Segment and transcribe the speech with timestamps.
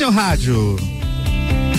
[0.00, 0.76] seu rádio.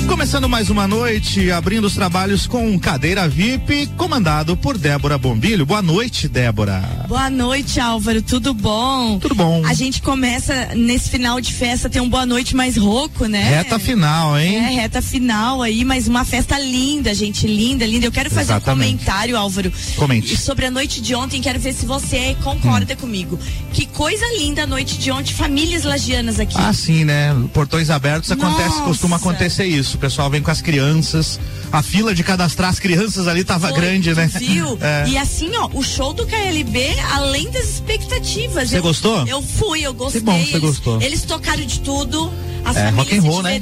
[0.08, 5.66] Começando mais uma noite, abrindo os trabalhos com Cadeira VIP, comandado por Débora Bombilho.
[5.66, 7.01] Boa noite, Débora.
[7.12, 8.22] Boa noite, Álvaro.
[8.22, 9.20] Tudo bom?
[9.20, 9.66] Tudo bom.
[9.66, 13.50] A gente começa nesse final de festa ter um boa noite mais rouco, né?
[13.50, 14.56] Reta final, hein?
[14.56, 18.06] É, reta final aí, mas uma festa linda, gente, linda, linda.
[18.06, 18.94] Eu quero fazer Exatamente.
[18.94, 19.74] um comentário, Álvaro.
[19.98, 20.38] Comente.
[20.38, 22.98] Sobre a noite de ontem, quero ver se você concorda hum.
[23.02, 23.38] comigo.
[23.74, 26.56] Que coisa linda a noite de ontem, famílias lagianas aqui.
[26.58, 27.36] Ah, sim, né?
[27.54, 28.84] Portões abertos acontece, Nossa.
[28.84, 31.40] costuma acontecer isso pessoal vem com as crianças.
[31.72, 34.28] A fila de cadastrar as crianças ali tava Foi, grande, né?
[34.28, 34.78] Viu?
[34.82, 35.08] É.
[35.10, 38.70] E assim, ó, o show do KLB, além das expectativas.
[38.70, 39.28] Você gostou?
[39.28, 40.22] Eu fui, eu gostei.
[40.22, 41.02] Que bom, você gostou.
[41.02, 42.32] Eles tocaram de tudo.
[42.64, 43.60] As é, famílias roll, se, né?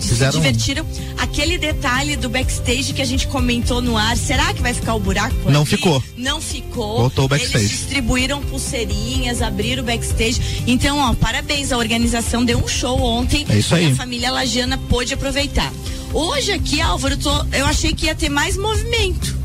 [0.00, 0.32] Fizeram...
[0.32, 0.86] se divertiram.
[1.18, 5.00] Aquele detalhe do backstage que a gente comentou no ar, será que vai ficar o
[5.00, 5.50] buraco?
[5.50, 6.02] Não ficou.
[6.16, 6.98] Não ficou.
[6.98, 7.64] Voltou o backstage.
[7.64, 10.40] Eles distribuíram pulseirinhas, abriram o backstage.
[10.66, 11.72] Então, ó, parabéns.
[11.72, 13.46] A organização deu um show ontem.
[13.48, 13.92] É isso aí.
[13.92, 15.72] a família Lagiana pôde aproveitar.
[16.12, 19.41] Hoje aqui, Álvaro, tô, eu achei que ia ter mais movimento.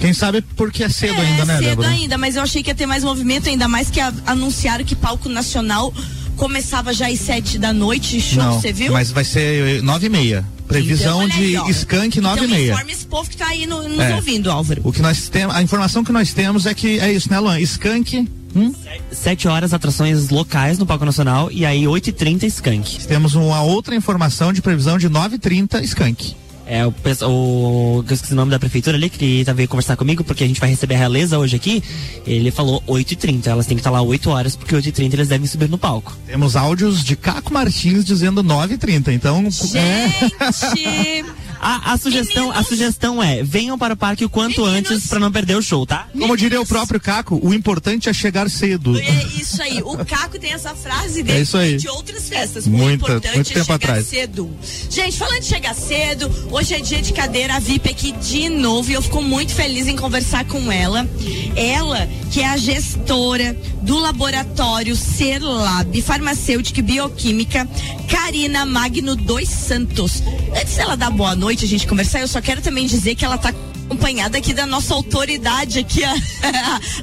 [0.00, 1.88] Quem sabe porque é cedo é, ainda, né, cedo Débora?
[1.88, 4.96] ainda, mas eu achei que ia ter mais movimento, ainda mais que a, anunciaram que
[4.96, 5.92] palco nacional
[6.36, 8.92] começava já às sete da noite, show, você viu?
[8.92, 10.44] Mas vai ser nove e meia.
[10.66, 12.72] Previsão então, de aí, Skank 9 então, e meia.
[12.72, 14.14] Informe esse povo que tá aí no, nos é.
[14.14, 14.80] ouvindo, Álvaro.
[14.84, 17.60] O que nós temos, a informação que nós temos é que é isso, né, Luan?
[17.60, 18.72] Skank Hum?
[19.12, 23.06] Sete horas atrações locais no Palco Nacional e aí 8h30 Skank.
[23.06, 26.34] Temos uma outra informação de previsão de 9h30 Skank.
[26.70, 26.94] É, o,
[27.26, 30.46] o, eu esqueci o nome da prefeitura ali, que tá veio conversar comigo, porque a
[30.46, 31.82] gente vai receber a realeza hoje aqui.
[32.24, 33.48] Ele falou 8h30.
[33.48, 36.16] Elas têm que estar lá 8 horas, porque 8h30 eles devem subir no palco.
[36.28, 39.08] Temos áudios de Caco Martins dizendo 9h30.
[39.08, 39.50] Então.
[39.50, 40.86] Gente!
[40.86, 41.24] É...
[41.60, 44.90] A, a sugestão, a sugestão é: venham para o parque o quanto Meninos.
[44.90, 46.08] antes para não perder o show, tá?
[46.18, 48.98] Como diria o próprio Caco, o importante é chegar cedo.
[48.98, 49.82] É isso aí.
[49.82, 51.76] O Caco tem essa frase dele é isso aí.
[51.76, 52.66] de outras festas.
[52.66, 54.06] Muita, o importante muito é tempo chegar atrás.
[54.06, 54.50] cedo.
[54.88, 58.94] Gente, falando de chegar cedo, hoje é dia de cadeira VIP aqui de novo e
[58.94, 61.08] eu fico muito feliz em conversar com ela.
[61.54, 67.68] Ela, que é a gestora do laboratório Serlab Farmacêutica e Bioquímica,
[68.08, 70.22] Karina Magno dos Santos.
[70.58, 73.24] Antes dela dar boa noite, noite a gente conversar, eu só quero também dizer que
[73.24, 76.14] ela está acompanhada aqui da nossa autoridade aqui, a,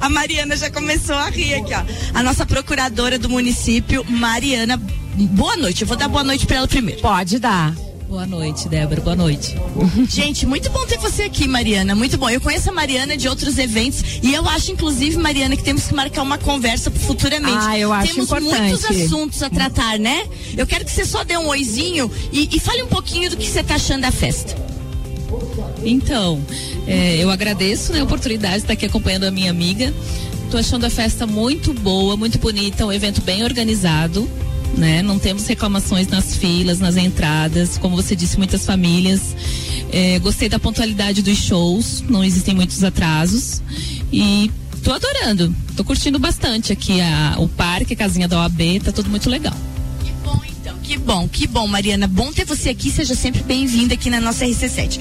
[0.00, 1.84] a Mariana já começou a rir aqui, ó.
[2.14, 4.78] A nossa procuradora do município, Mariana.
[4.78, 7.02] Boa noite, eu vou dar boa noite para ela primeiro.
[7.02, 7.74] Pode dar.
[8.08, 9.02] Boa noite, Débora.
[9.02, 9.54] Boa noite.
[10.08, 11.94] Gente, muito bom ter você aqui, Mariana.
[11.94, 12.30] Muito bom.
[12.30, 15.94] Eu conheço a Mariana de outros eventos e eu acho, inclusive, Mariana, que temos que
[15.94, 17.66] marcar uma conversa futuramente.
[17.66, 18.60] Ah, eu acho temos importante.
[18.62, 20.26] muitos assuntos a tratar, né?
[20.56, 23.46] Eu quero que você só dê um oizinho e, e fale um pouquinho do que
[23.46, 24.56] você está achando da festa.
[25.84, 26.42] Então,
[26.86, 29.92] é, eu agradeço né, a oportunidade de estar aqui acompanhando a minha amiga.
[30.46, 34.26] Estou achando a festa muito boa, muito bonita, um evento bem organizado
[34.76, 35.02] né?
[35.02, 39.36] Não temos reclamações nas filas, nas entradas, como você disse, muitas famílias.
[39.92, 43.62] É, gostei da pontualidade dos shows, não existem muitos atrasos
[44.12, 44.50] e
[44.82, 49.08] tô adorando, tô curtindo bastante aqui a, o parque, a casinha da OAB, tá tudo
[49.08, 49.56] muito legal.
[50.04, 52.06] Que bom então, que bom, que bom, Mariana.
[52.06, 55.00] Bom ter você aqui, seja sempre bem-vinda aqui na nossa RC7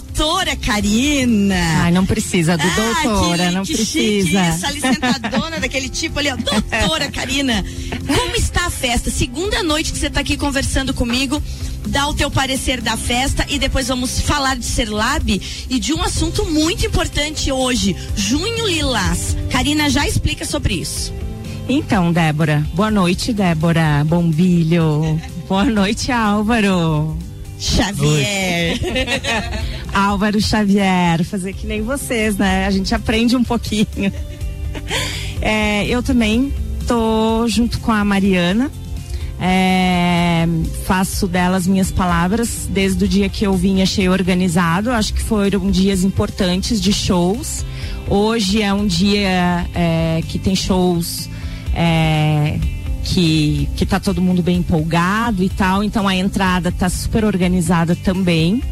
[0.00, 1.82] doutora Karina.
[1.82, 4.52] Ai, não precisa do ah, doutora, que, não que precisa.
[4.52, 6.36] Chique, ali sentadona daquele tipo ali, ó.
[6.76, 7.64] Doutora Karina,
[8.06, 9.10] como está a festa?
[9.10, 11.42] Segunda noite que você está aqui conversando comigo.
[11.86, 15.40] Dá o teu parecer da festa e depois vamos falar de Serlab
[15.70, 19.36] e de um assunto muito importante hoje, Junho Lilás.
[19.50, 21.14] Karina já explica sobre isso.
[21.68, 25.20] Então, Débora, boa noite, Débora Bombilho.
[25.48, 27.16] boa noite, Álvaro.
[27.58, 28.78] Xavier.
[29.92, 32.66] Álvaro Xavier, fazer que nem vocês, né?
[32.66, 34.12] A gente aprende um pouquinho.
[35.40, 36.52] É, eu também
[36.86, 38.70] tô junto com a Mariana.
[39.38, 40.46] É,
[40.86, 45.70] faço delas minhas palavras desde o dia que eu vim achei organizado acho que foram
[45.70, 47.62] dias importantes de shows
[48.08, 51.28] hoje é um dia é, que tem shows
[51.74, 52.58] é,
[53.06, 55.82] que, que tá todo mundo bem empolgado e tal.
[55.84, 58.62] Então a entrada tá super organizada também.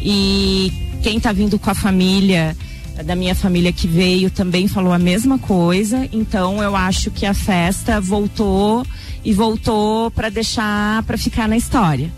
[0.00, 0.72] E
[1.02, 2.56] quem tá vindo com a família,
[3.04, 6.08] da minha família que veio, também falou a mesma coisa.
[6.12, 8.84] Então eu acho que a festa voltou
[9.24, 12.10] e voltou para deixar para ficar na história.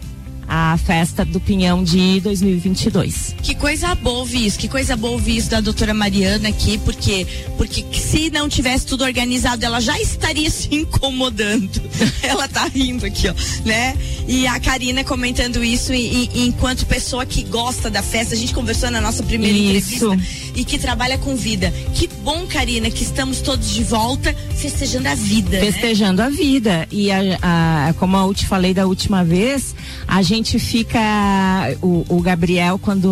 [0.49, 3.37] A festa do Pinhão de 2022.
[3.43, 7.26] Que coisa boa ouvir isso, que coisa boa ouvir isso da doutora Mariana aqui, porque,
[7.56, 11.81] porque se não tivesse tudo organizado, ela já estaria se incomodando.
[12.23, 13.96] ela tá rindo aqui, ó, né?
[14.26, 18.55] E a Karina comentando isso e, e, enquanto pessoa que gosta da festa, a gente
[18.55, 20.06] conversou na nossa primeira isso.
[20.06, 21.73] entrevista e que trabalha com vida.
[21.94, 25.58] Que bom, Karina, que estamos todos de volta festejando a vida.
[25.58, 25.73] Né?
[25.73, 26.29] Festejando né?
[26.29, 26.88] a vida.
[26.91, 29.75] E a, a, como eu te falei da última vez,
[30.06, 31.00] a gente fica.
[31.82, 33.08] O, o Gabriel, quando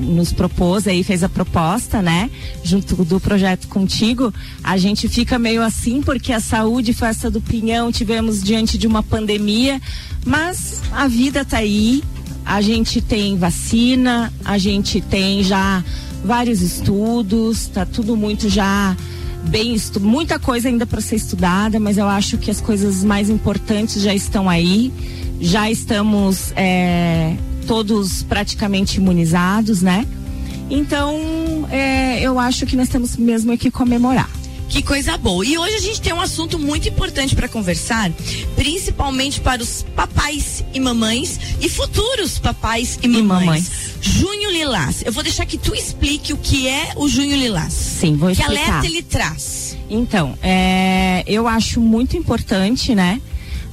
[0.00, 2.30] nos propôs aí, fez a proposta, né?
[2.62, 7.90] Junto do projeto contigo, a gente fica meio assim, porque a saúde, festa do Pinhão,
[7.90, 9.80] tivemos diante de uma pandemia,
[10.24, 12.02] mas a vida tá aí.
[12.44, 15.84] A gente tem vacina, a gente tem já
[16.24, 18.96] vários estudos, tá tudo muito já
[19.48, 24.02] bem muita coisa ainda para ser estudada, mas eu acho que as coisas mais importantes
[24.02, 24.92] já estão aí,
[25.40, 30.06] já estamos é, todos praticamente imunizados, né?
[30.68, 34.30] Então, é, eu acho que nós temos mesmo que comemorar.
[34.68, 35.44] Que coisa boa.
[35.44, 38.08] E hoje a gente tem um assunto muito importante para conversar,
[38.54, 43.20] principalmente para os papais e mamães e futuros papais e mamães.
[43.20, 43.70] E mamães.
[44.00, 45.02] Junho Lilás.
[45.04, 47.72] Eu vou deixar que tu explique o que é o Junho Lilás.
[47.72, 48.52] Sim, vou explicar.
[48.52, 49.76] Que alerta ele traz?
[49.90, 53.20] Então, é, eu acho muito importante, né?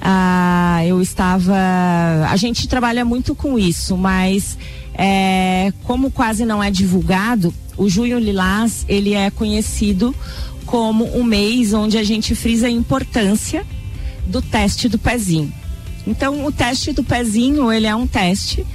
[0.09, 1.53] Ah, eu estava.
[2.29, 4.57] A gente trabalha muito com isso, mas
[4.93, 10.15] é, como quase não é divulgado, o Junho Lilás ele é conhecido
[10.65, 13.65] como um mês onde a gente frisa a importância
[14.25, 15.51] do teste do pezinho.
[16.07, 18.65] Então, o teste do pezinho, ele é um teste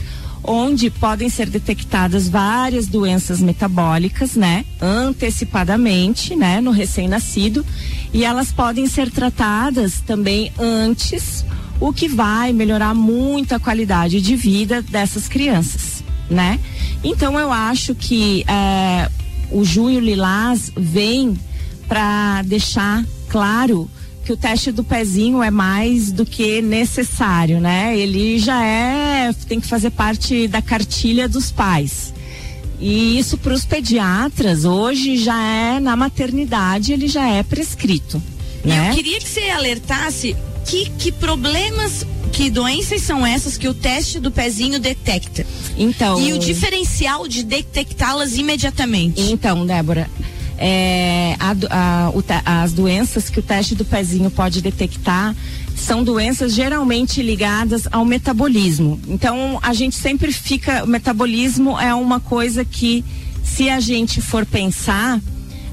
[0.45, 7.65] onde podem ser detectadas várias doenças metabólicas, né, antecipadamente, né, no recém-nascido,
[8.13, 11.45] e elas podem ser tratadas também antes,
[11.81, 16.61] o que vai melhorar muito a qualidade de vida dessas crianças, né?
[17.03, 19.11] Então eu acho que é,
[19.51, 21.37] o Junho Lilás vem
[21.89, 23.91] para deixar claro
[24.25, 27.97] que o teste do pezinho é mais do que necessário, né?
[27.97, 32.13] Ele já é, tem que fazer parte da cartilha dos pais.
[32.81, 38.21] E isso para os pediatras hoje já é na maternidade, ele já é prescrito.
[38.65, 38.91] Né?
[38.91, 40.37] Eu queria que você alertasse
[40.67, 45.47] que, que problemas, que doenças são essas que o teste do pezinho detecta?
[45.77, 46.21] Então.
[46.21, 49.21] E o diferencial de detectá-las imediatamente?
[49.21, 50.09] Então, Débora,
[50.65, 51.57] é, a,
[52.49, 55.35] a, as doenças que o teste do pezinho pode detectar
[55.75, 59.01] são doenças geralmente ligadas ao metabolismo.
[59.09, 60.85] Então, a gente sempre fica.
[60.85, 63.05] O metabolismo é uma coisa que,
[63.43, 65.21] se a gente for pensar,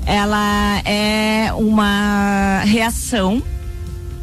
[0.08, 3.44] ela é uma reação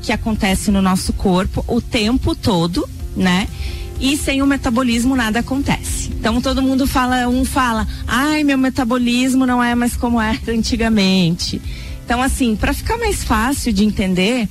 [0.02, 3.46] que acontece no nosso corpo o tempo todo, né?
[4.00, 6.05] e sem o metabolismo nada acontece.
[6.26, 11.62] Então todo mundo fala, um fala, ai, meu metabolismo não é mais como era antigamente.
[12.04, 14.48] Então, assim, para ficar mais fácil de entender,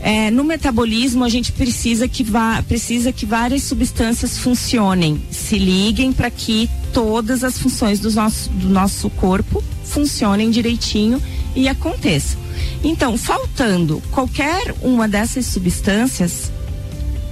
[0.00, 6.12] é, no metabolismo a gente precisa que, vá, precisa que várias substâncias funcionem, se liguem
[6.12, 11.22] para que todas as funções do nosso, do nosso corpo funcionem direitinho
[11.54, 12.40] e aconteçam.
[12.82, 16.50] Então, faltando qualquer uma dessas substâncias,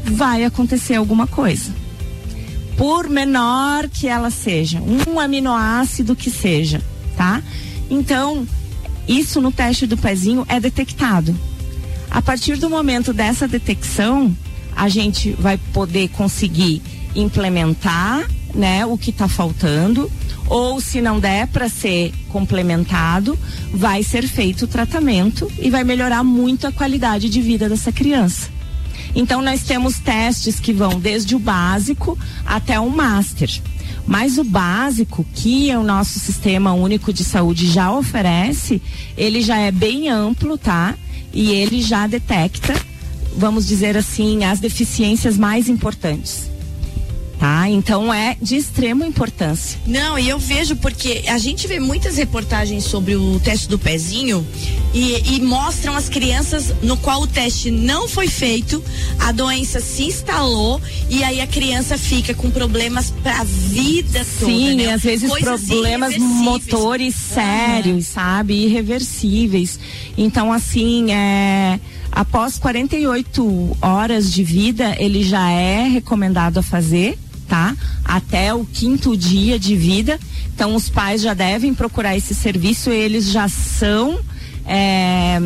[0.05, 1.88] vai acontecer alguma coisa.
[2.79, 6.81] Por menor que ela seja, um aminoácido que seja,
[7.17, 7.43] tá?
[7.91, 8.47] Então,
[9.09, 11.37] isso no teste do pezinho é detectado.
[12.09, 14.35] A partir do momento dessa detecção,
[14.77, 16.81] a gente vai poder conseguir
[17.17, 20.11] implementar, né, o que está faltando,
[20.47, 23.37] ou se não der para ser complementado,
[23.73, 28.49] vai ser feito o tratamento e vai melhorar muito a qualidade de vida dessa criança.
[29.15, 33.51] Então nós temos testes que vão desde o básico até o master.
[34.07, 38.81] Mas o básico que o nosso sistema único de saúde já oferece,
[39.17, 40.95] ele já é bem amplo, tá?
[41.33, 42.75] E ele já detecta,
[43.37, 46.49] vamos dizer assim, as deficiências mais importantes
[47.39, 47.69] tá?
[47.69, 49.79] Então é de extrema importância.
[49.87, 54.47] Não, e eu vejo porque a gente vê muitas reportagens sobre o teste do pezinho
[54.93, 58.83] e, e mostram as crianças no qual o teste não foi feito,
[59.19, 64.53] a doença se instalou e aí a criança fica com problemas para a vida toda.
[64.53, 64.93] Sim, né?
[64.93, 68.65] às vezes Coisas problemas motores sérios, sabe?
[68.65, 69.79] Irreversíveis.
[70.17, 71.79] Então, assim, é
[72.11, 77.19] após 48 horas de vida, ele já é recomendado a fazer
[77.49, 77.75] tá?
[78.05, 80.21] Até o quinto dia de vida.
[80.55, 84.19] Então, os pais já devem procurar esse serviço, eles já são
[84.67, 85.39] é,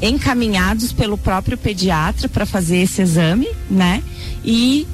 [0.00, 4.02] encaminhados pelo próprio pediatra para fazer esse exame, né?
[4.44, 4.86] E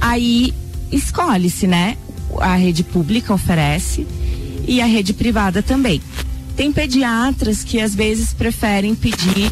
[0.00, 0.54] aí
[0.90, 1.96] escolhe-se, né?
[2.40, 4.06] A rede pública oferece
[4.66, 6.00] e a rede privada também.
[6.56, 9.50] Tem pediatras que às vezes preferem pedir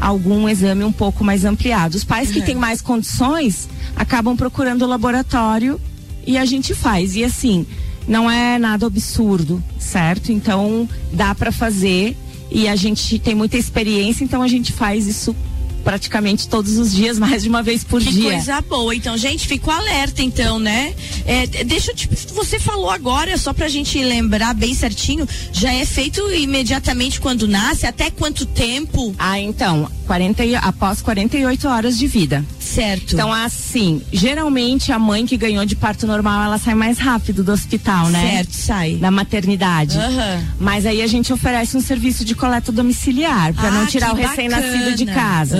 [0.00, 1.96] algum exame um pouco mais ampliado.
[1.96, 5.80] Os pais que têm mais condições acabam procurando o laboratório
[6.26, 7.16] e a gente faz.
[7.16, 7.66] E assim,
[8.06, 10.32] não é nada absurdo, certo?
[10.32, 12.16] Então dá para fazer
[12.50, 15.34] e a gente tem muita experiência, então a gente faz isso
[15.80, 18.30] praticamente todos os dias, mais de uma vez por que dia.
[18.32, 18.94] coisa boa.
[18.94, 20.94] Então, gente, fico alerta, então, né?
[21.26, 22.08] É, deixa eu te.
[22.34, 27.86] Você falou agora, só pra gente lembrar bem certinho, já é feito imediatamente quando nasce?
[27.86, 29.14] Até quanto tempo?
[29.18, 32.44] Ah, então, 40, e- após 48 horas de vida.
[32.58, 33.14] Certo.
[33.14, 37.50] Então, assim, geralmente a mãe que ganhou de parto normal, ela sai mais rápido do
[37.52, 38.30] hospital, né?
[38.36, 38.94] certo, sai.
[38.96, 39.98] Da maternidade.
[39.98, 40.44] Aham.
[40.58, 44.16] Mas aí a gente oferece um serviço de coleta domiciliar, para Ah, não tirar o
[44.16, 45.56] que recém-nascido de casa.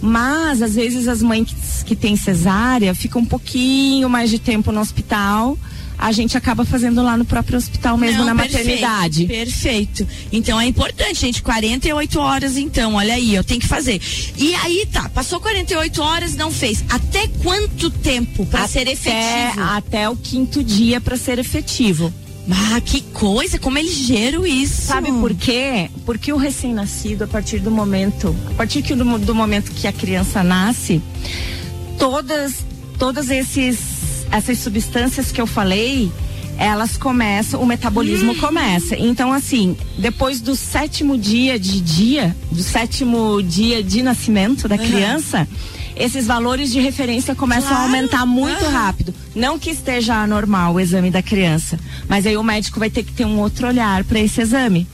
[0.00, 4.80] Mas, às vezes, as mães que, têm cesárea ficam um pouquinho mais de tempo no
[4.80, 5.58] hospital.
[5.98, 9.26] A gente acaba fazendo lá no próprio hospital mesmo, Não, na perfeito, maternidade.
[9.26, 10.08] Perfeito.
[10.32, 11.42] Então é importante, gente.
[11.42, 12.94] 48 horas, então.
[12.94, 14.00] Olha aí, eu tenho que fazer.
[14.38, 16.82] E aí tá, passou 48 horas, não fez.
[16.88, 19.60] Até quanto tempo para ser efetivo?
[19.60, 22.10] Até o quinto dia para ser efetivo.
[22.48, 24.82] Ah, que coisa, como é ligeiro isso.
[24.82, 25.90] Sabe por quê?
[26.04, 29.92] Porque o recém-nascido, a partir do momento, a partir que do, do momento que a
[29.92, 31.02] criança nasce,
[31.98, 32.64] todas,
[32.98, 36.10] todas esses, essas substâncias que eu falei,
[36.60, 38.94] elas começam, o metabolismo começa.
[38.96, 45.48] Então, assim, depois do sétimo dia de dia, do sétimo dia de nascimento da criança,
[46.00, 47.84] esses valores de referência começam a Claro.
[47.84, 49.14] aumentar muito rápido.
[49.34, 51.78] Não que esteja anormal o exame da criança,
[52.08, 54.86] mas aí o médico vai ter que ter um outro olhar para esse exame.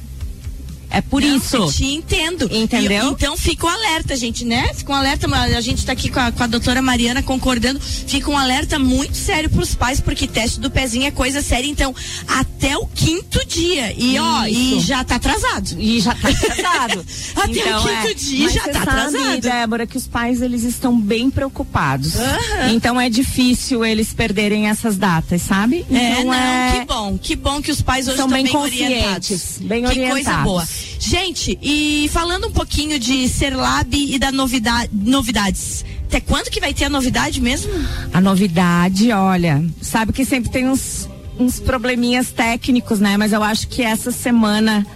[0.91, 1.57] É por Não, isso.
[1.57, 2.49] eu te entendo.
[2.51, 3.09] Entendeu?
[3.09, 4.73] E- então fica um alerta, gente, né?
[4.75, 5.27] Fica um alerta,
[5.57, 7.81] a gente tá aqui com a, com a doutora Mariana concordando.
[7.81, 11.69] Fica um alerta muito sério pros pais, porque teste do pezinho é coisa séria.
[11.69, 11.95] Então,
[12.27, 13.93] até o quinto dia.
[13.97, 14.87] E ó, e Isso.
[14.87, 15.77] já tá atrasado.
[15.79, 17.05] E já tá atrasado.
[17.37, 18.15] Até o então, quinto é.
[18.15, 19.41] dia Mas já tá sabe, atrasado.
[19.41, 22.17] Débora, que os pais eles estão bem preocupados.
[22.17, 22.73] Aham.
[22.73, 25.85] Então é difícil eles perderem essas datas, sabe?
[25.91, 26.73] É, então, não, é...
[26.81, 29.59] que bom, que bom que os pais hoje estão bem bem, orientados.
[29.61, 30.67] bem que coisa boa.
[30.99, 35.85] Gente, e falando um pouquinho de Serlab e da novidade, novidades.
[36.09, 37.71] Até quando que vai ter a novidade mesmo?
[38.13, 43.17] A novidade, olha, sabe que sempre tem uns, uns probleminhas técnicos, né?
[43.17, 44.87] Mas eu acho que essa semana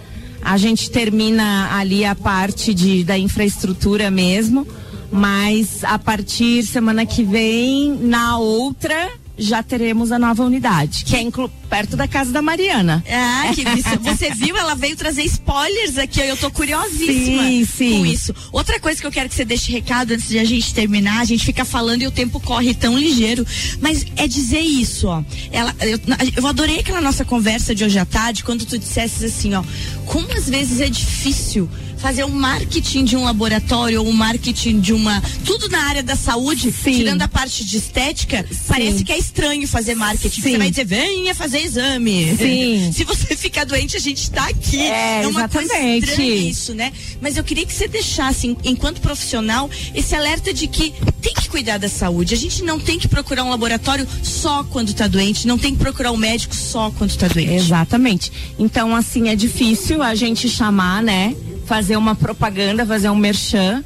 [0.41, 4.67] a gente termina ali a parte de, da infraestrutura mesmo.
[5.11, 11.21] Mas a partir semana que vem, na outra, já teremos a nova unidade, que é
[11.21, 13.01] inclu- perto da casa da Mariana.
[13.09, 13.97] Ah, que isso.
[14.01, 14.57] Você viu?
[14.57, 16.19] Ela veio trazer spoilers aqui.
[16.19, 17.99] Eu tô curiosíssima Sim, sim.
[17.99, 18.35] com isso.
[18.51, 21.23] Outra coisa que eu quero que você deixe recado antes de a gente terminar, a
[21.23, 23.47] gente fica falando e o tempo corre tão ligeiro.
[23.79, 25.23] Mas é dizer isso, ó.
[25.49, 25.97] Ela, eu,
[26.35, 29.63] eu adorei aquela nossa conversa de hoje à tarde, quando tu dissesses assim, ó.
[30.05, 31.69] Como às vezes é difícil
[32.01, 35.21] fazer um marketing de um laboratório ou um marketing de uma.
[35.45, 36.93] Tudo na área da saúde, Sim.
[36.95, 40.41] tirando a parte de estética, parece que é estranho fazer marketing.
[40.41, 40.51] Sim.
[40.51, 42.35] Você vai dizer, venha fazer exame.
[42.37, 42.91] Sim.
[42.93, 44.81] Se você ficar doente, a gente tá aqui.
[44.87, 46.09] É, uma coisa exatamente.
[46.09, 46.91] estranha isso, né?
[47.21, 51.49] Mas eu queria que você deixasse, en- enquanto profissional, esse alerta de que tem que
[51.49, 52.33] cuidar da saúde.
[52.33, 55.79] A gente não tem que procurar um laboratório só quando tá doente, não tem que
[55.79, 57.53] procurar um médico só quando tá doente.
[57.53, 58.31] Exatamente.
[58.57, 61.35] Então, assim, é difícil a gente chamar, né?
[61.65, 63.83] Fazer uma propaganda, fazer um merchan.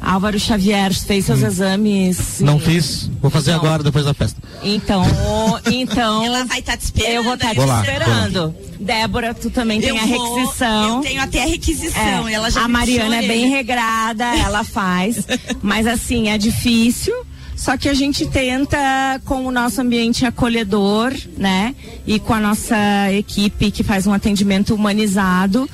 [0.00, 2.40] Álvaro Xavier fez seus exames.
[2.40, 3.10] Não fiz.
[3.20, 3.58] Vou fazer Não.
[3.58, 4.40] agora, depois da festa.
[4.62, 5.02] Então,
[5.70, 6.24] então.
[6.24, 7.12] Ela vai estar te esperando.
[7.14, 8.54] eu vou estar te Vou lá, esperando.
[8.80, 10.96] Débora, tu também tem Eu a vou- requisição.
[10.96, 12.28] eu tenho até a requisição.
[12.28, 15.26] É, ela já a Mariana é a bem regrada, ela faz.
[15.62, 17.14] mas assim, é difícil.
[17.56, 18.78] Só que a gente tenta,
[19.24, 21.74] com o nosso ambiente acolhedor, né?
[22.06, 22.76] E com a nossa
[23.12, 25.68] equipe que faz um atendimento humanizado,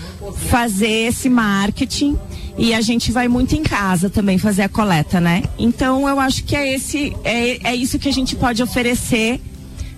[0.48, 2.16] fazer esse marketing.
[2.56, 5.42] E a gente vai muito em casa também fazer a coleta, né?
[5.58, 9.40] Então eu acho que é esse, é, é isso que a gente pode oferecer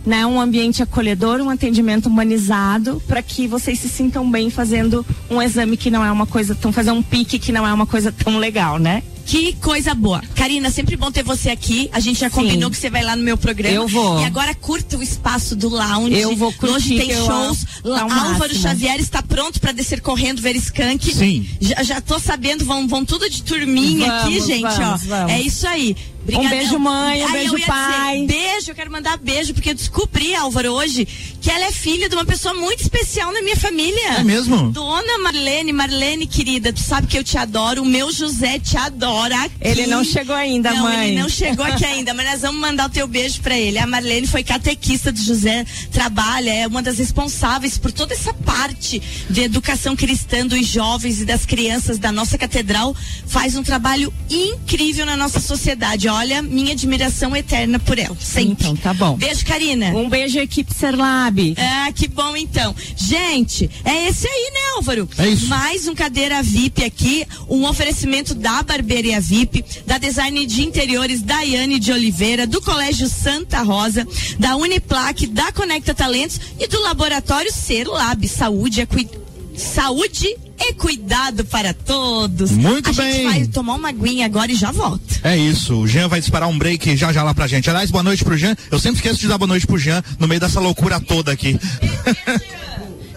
[0.07, 5.43] né, um ambiente acolhedor, um atendimento humanizado, para que vocês se sintam bem fazendo um
[5.43, 8.13] exame que não é uma coisa tão fazer um pique que não é uma coisa
[8.13, 9.03] tão legal, né?
[9.27, 10.23] Que coisa boa.
[10.37, 11.91] Karina, sempre bom ter você aqui.
[11.93, 12.37] A gente já Sim.
[12.37, 13.75] combinou que você vai lá no meu programa.
[13.75, 14.21] Eu vou.
[14.21, 16.17] E agora curta o espaço do lounge.
[16.17, 17.67] Eu vou curtir, Hoje tem shows.
[17.83, 18.61] Lá, Tá o Álvaro máximo.
[18.61, 21.13] Xavier está pronto para descer correndo ver Skank.
[21.13, 21.45] Sim.
[21.61, 25.09] Já, já tô sabendo, vão, vão tudo de turminha Vamos, aqui, gente, vamos, ó.
[25.09, 25.33] vamos.
[25.33, 25.97] É isso aí.
[26.35, 28.27] Um beijo, mãe, um Aí beijo, pai.
[28.27, 31.07] Dizer, beijo, eu quero mandar beijo, porque eu descobri, Álvaro, hoje,
[31.41, 34.19] que ela é filha de uma pessoa muito especial na minha família.
[34.19, 34.71] É mesmo?
[34.73, 39.37] Dona Marlene, Marlene, querida, tu sabe que eu te adoro, o meu José te adora
[39.45, 39.55] aqui.
[39.61, 41.09] Ele não chegou ainda, não, mãe.
[41.09, 43.79] Ele não chegou aqui ainda, mas nós vamos mandar o teu beijo para ele.
[43.79, 49.01] A Marlene foi catequista de José, trabalha, é uma das responsáveis por toda essa parte
[49.31, 52.95] de educação cristã dos jovens e das crianças da nossa catedral.
[53.27, 56.09] Faz um trabalho incrível na nossa sociedade.
[56.17, 58.17] Olha, minha admiração eterna por ela.
[58.19, 58.53] Sempre.
[58.65, 59.17] Então, tá bom.
[59.17, 59.89] Beijo, Karina.
[59.89, 61.55] Um beijo, equipe Serlab.
[61.59, 62.75] Ah, que bom então.
[62.97, 65.07] Gente, é esse aí, né, Álvaro?
[65.19, 65.47] É isso.
[65.47, 71.79] Mais um cadeira VIP aqui, um oferecimento da Barbearia VIP, da Design de Interiores Daiane
[71.79, 74.09] de Oliveira, do Colégio Santa Rosa,
[74.39, 78.27] da Uniplaque, da Conecta Talentos e do Laboratório Ser Lab.
[78.27, 79.07] Saúde é cui...
[79.55, 82.51] Saúde e cuidado para todos.
[82.51, 83.13] Muito A bem.
[83.13, 85.03] gente vai tomar uma aguinha agora e já volta.
[85.23, 87.69] É isso, o Jean vai disparar um break já já lá pra gente.
[87.69, 88.57] Aliás, boa noite pro Jean.
[88.71, 91.59] Eu sempre esqueço de dar boa noite pro Jean no meio dessa loucura toda aqui.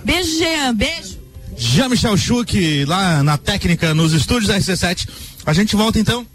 [0.04, 0.76] Beijo, Jean.
[0.76, 1.20] Beijo.
[1.58, 5.08] Jean Michel Schuch, lá na técnica, nos estúdios da RC7.
[5.46, 6.26] A gente volta então.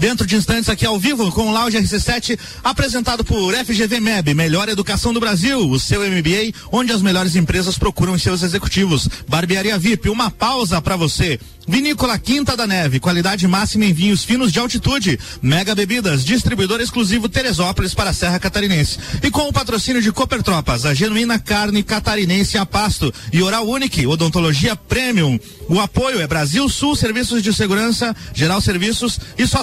[0.00, 4.66] Dentro de instantes aqui ao vivo com o Lounge RC7, apresentado por FGV MEB, Melhor
[4.70, 9.06] Educação do Brasil, o seu MBA, onde as melhores empresas procuram seus executivos.
[9.28, 11.38] Barbearia VIP, uma pausa para você.
[11.68, 15.18] Vinícola Quinta da Neve, qualidade máxima em vinhos finos de altitude.
[15.42, 18.98] Mega Bebidas, distribuidor exclusivo Teresópolis para a Serra Catarinense.
[19.22, 23.12] E com o patrocínio de Cooper Tropas, a genuína carne catarinense a pasto.
[23.32, 25.38] E Oral Unique, odontologia premium.
[25.68, 29.62] O apoio é Brasil Sul Serviços de Segurança, Geral Serviços e só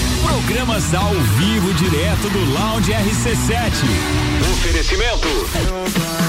[0.23, 3.83] Programas ao vivo direto do Lounge RC7.
[4.51, 5.27] Oferecimento.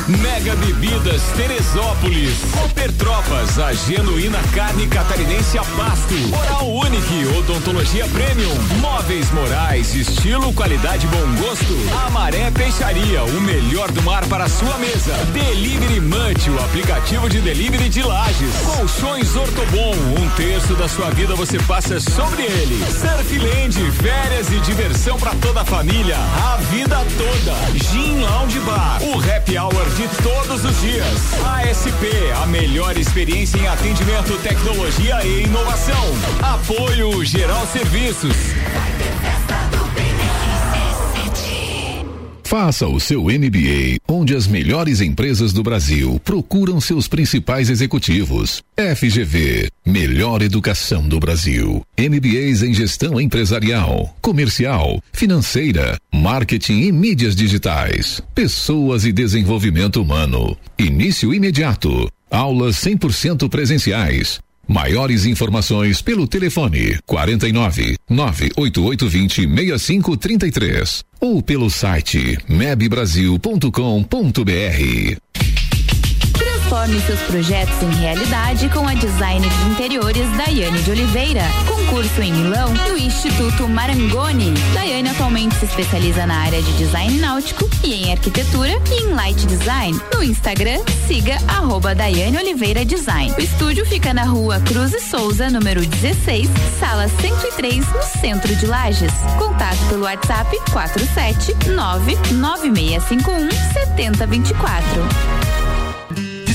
[0.09, 2.35] Mega Bebidas Teresópolis.
[2.53, 6.15] Cooper Tropas, a genuína carne catarinense a pasto.
[6.33, 8.55] Oral Unique, odontologia premium.
[8.81, 11.77] Móveis Morais, estilo, qualidade, bom gosto.
[12.07, 15.13] Amaré Peixaria, o melhor do mar para sua mesa.
[15.33, 18.55] Delivery Munch, o aplicativo de delivery de lajes.
[18.65, 22.85] Colchões Ortobon, um terço da sua vida você passa sobre ele.
[22.87, 27.79] Surfland, férias e diversão para toda a família, a vida toda.
[27.79, 31.35] Gin Lounge Bar, o happy hour de todos os dias.
[31.45, 36.15] ASP, a melhor experiência em atendimento, tecnologia e inovação.
[36.41, 38.37] Apoio Geral Serviços.
[42.53, 48.63] Faça o seu MBA, onde as melhores empresas do Brasil procuram seus principais executivos.
[48.77, 51.83] FGV, melhor educação do Brasil.
[51.99, 58.21] MBAs em gestão empresarial, comercial, financeira, marketing e mídias digitais.
[58.35, 60.55] Pessoas e desenvolvimento humano.
[60.79, 62.07] Início imediato.
[62.31, 64.39] Aulas 100% presenciais.
[64.67, 75.17] Maiores informações pelo telefone 49 98820 6533 ou pelo site mebbrasil.com.br.
[76.33, 81.43] Transforme seus projetos em realidade com a designer de interiores Daiane de Oliveira.
[81.87, 84.55] Concurso em Milão no Instituto Marangoni.
[84.73, 89.47] Daiane atualmente se especializa na área de design náutico e em arquitetura e em light
[89.47, 89.99] design.
[90.15, 93.35] No Instagram, siga arroba Daiane Oliveira Design.
[93.37, 98.67] O estúdio fica na rua Cruz e Souza, número 16, sala 103, no centro de
[98.67, 99.13] Lages.
[99.39, 105.52] Contato pelo WhatsApp 479 9651 7024.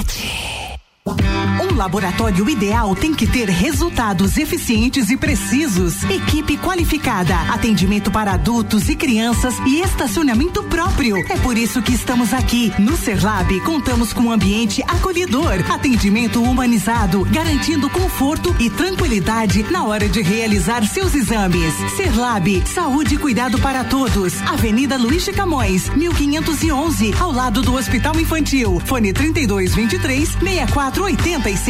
[0.00, 8.90] Um laboratório ideal tem que ter resultados eficientes e precisos, equipe qualificada, atendimento para adultos
[8.90, 11.16] e crianças e estacionamento próprio.
[11.30, 12.70] É por isso que estamos aqui.
[12.78, 20.06] No Serlab, contamos com um ambiente acolhedor, atendimento humanizado, garantindo conforto e tranquilidade na hora
[20.06, 21.72] de realizar seus exames.
[21.96, 24.34] Serlab, saúde e cuidado para todos.
[24.42, 28.82] Avenida Luiz de Camões, 1511, ao lado do Hospital Infantil.
[28.84, 31.69] Fone 3223 6485.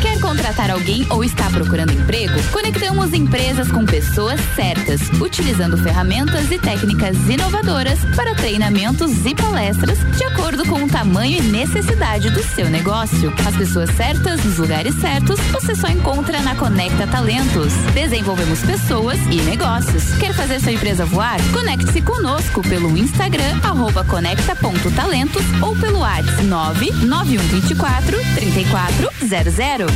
[0.00, 2.34] Quer contratar alguém ou está procurando emprego?
[2.52, 10.24] Conectamos empresas com pessoas certas, utilizando ferramentas e técnicas inovadoras para treinamentos e palestras de
[10.24, 13.32] acordo com o tamanho e necessidade do seu negócio.
[13.46, 17.72] As pessoas certas nos lugares certos você só encontra na Conecta Talentos.
[17.92, 20.14] Desenvolvemos pessoas e negócios.
[20.18, 21.38] Quer fazer sua empresa voar?
[21.52, 29.87] Conecte-se conosco pelo Instagram arroba conecta.talentos ou pelo WhatsApp 99124 3400.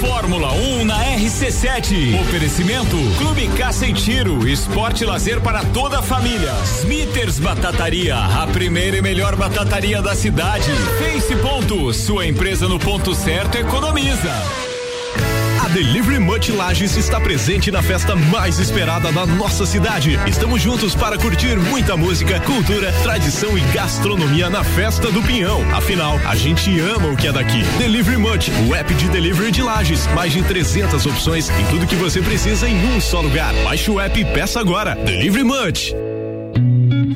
[0.00, 2.20] Fórmula 1 na RC7.
[2.20, 6.52] Oferecimento Clube Caça e Tiro, esporte lazer para toda a família.
[6.80, 10.70] Smithers Batataria, a primeira e melhor batataria da cidade.
[10.98, 14.65] Face Ponto, sua empresa no ponto certo economiza.
[15.76, 20.18] Delivery Much Lages está presente na festa mais esperada da nossa cidade.
[20.26, 25.60] Estamos juntos para curtir muita música, cultura, tradição e gastronomia na festa do Pinhão.
[25.74, 27.62] Afinal, a gente ama o que é daqui.
[27.76, 30.06] Delivery Much, o app de delivery de Lages.
[30.14, 33.52] Mais de 300 opções e tudo que você precisa em um só lugar.
[33.62, 34.94] Baixe o app e peça agora.
[34.94, 36.15] Delivery Much.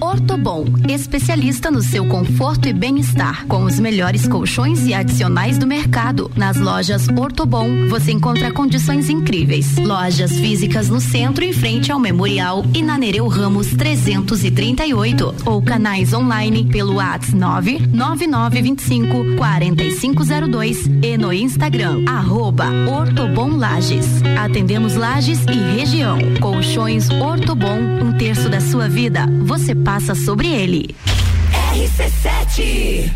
[0.00, 6.30] Ortobon, especialista no seu conforto e bem-estar, com os melhores colchões e adicionais do mercado.
[6.34, 9.76] Nas lojas Ortobon, você encontra condições incríveis.
[9.76, 15.34] Lojas físicas no centro, em frente ao Memorial e na Nereu Ramos 338.
[15.44, 17.30] Ou canais online pelo WhatsApp
[17.92, 22.66] 99925 4502 e no Instagram, arroba
[23.60, 24.22] Lages.
[24.42, 26.18] Atendemos Lages e região.
[26.40, 29.26] Colchões Ortobon, um terço da sua vida.
[29.42, 30.94] Você passa sobre ele.
[31.74, 33.10] RC7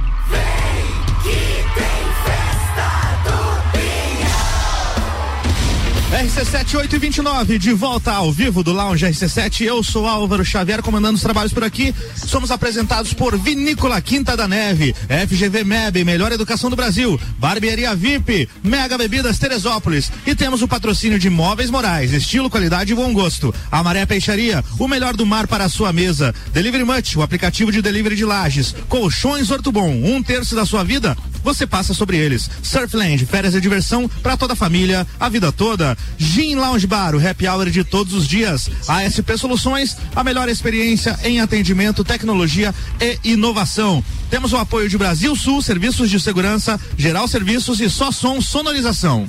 [6.10, 9.62] RC7 829, de volta ao vivo do Lounge RC7.
[9.62, 11.94] Eu sou Álvaro Xavier, comandando os trabalhos por aqui.
[12.16, 14.96] Somos apresentados por Vinícola Quinta da Neve,
[15.28, 20.12] FGV MEB, Melhor Educação do Brasil, Barbearia VIP, Mega Bebidas Teresópolis.
[20.26, 23.54] E temos o patrocínio de Móveis Morais, estilo, qualidade e bom gosto.
[23.72, 26.34] A Maré Peixaria, o melhor do mar para a sua mesa.
[26.52, 28.74] Delivery Much, o aplicativo de delivery de lajes.
[28.90, 32.50] Colchões Hortobon, um terço da sua vida, você passa sobre eles.
[32.62, 35.98] Surfland, férias e diversão para toda a família, a vida toda.
[36.18, 38.70] Gin Lounge Bar, o happy hour de todos os dias.
[38.88, 44.04] ASP Soluções, a melhor experiência em atendimento, tecnologia e inovação.
[44.30, 49.28] Temos o apoio de Brasil Sul, Serviços de Segurança, Geral Serviços e Só Som Sonorização.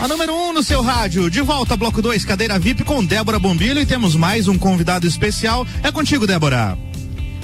[0.00, 3.36] A número 1 um no seu rádio, de volta bloco 2, cadeira VIP com Débora
[3.36, 5.66] Bombilho e temos mais um convidado especial.
[5.82, 6.78] É contigo, Débora.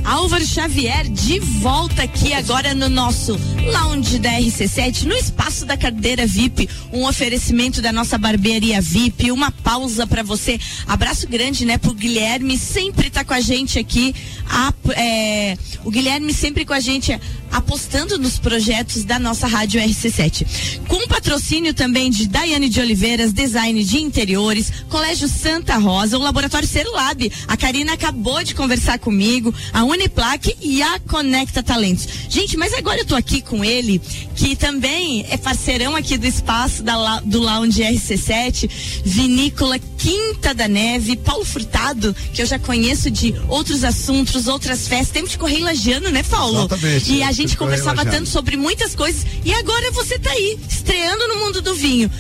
[0.05, 3.41] Álvaro Xavier de volta aqui agora no nosso
[3.73, 9.51] lounge da RC7, no espaço da cadeira VIP, um oferecimento da nossa barbearia VIP, uma
[9.51, 10.61] pausa para você.
[10.87, 14.15] Abraço grande, né, pro Guilherme, sempre tá com a gente aqui.
[14.49, 17.19] A, é, o Guilherme sempre com a gente
[17.55, 20.81] apostando nos projetos da nossa rádio RC7.
[20.89, 26.67] Com patrocínio também de Daiane de Oliveiras, design de interiores, Colégio Santa Rosa, o Laboratório
[26.67, 27.31] Cerulab.
[27.47, 32.09] A Karina acabou de conversar comigo, a Uniplaque e a Conecta Talentos.
[32.29, 34.01] Gente, mas agora eu tô aqui com ele,
[34.35, 38.69] que também é parceirão aqui do espaço da, do Lounge RC7,
[39.05, 45.11] Vinícola Quinta da Neve, Paulo Furtado, que eu já conheço de outros assuntos, outras festas,
[45.11, 46.59] tempo de correio lagiano, né, Paulo?
[46.59, 47.13] Exatamente.
[47.13, 51.39] E a gente conversava tanto sobre muitas coisas e agora você tá aí, estreando no
[51.39, 52.11] mundo do vinho.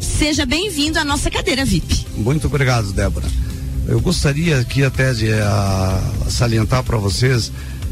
[0.00, 2.06] Seja bem-vindo à nossa cadeira VIP.
[2.16, 3.26] Muito obrigado, Débora.
[3.86, 7.50] Eu gostaria aqui até de uh, salientar para vocês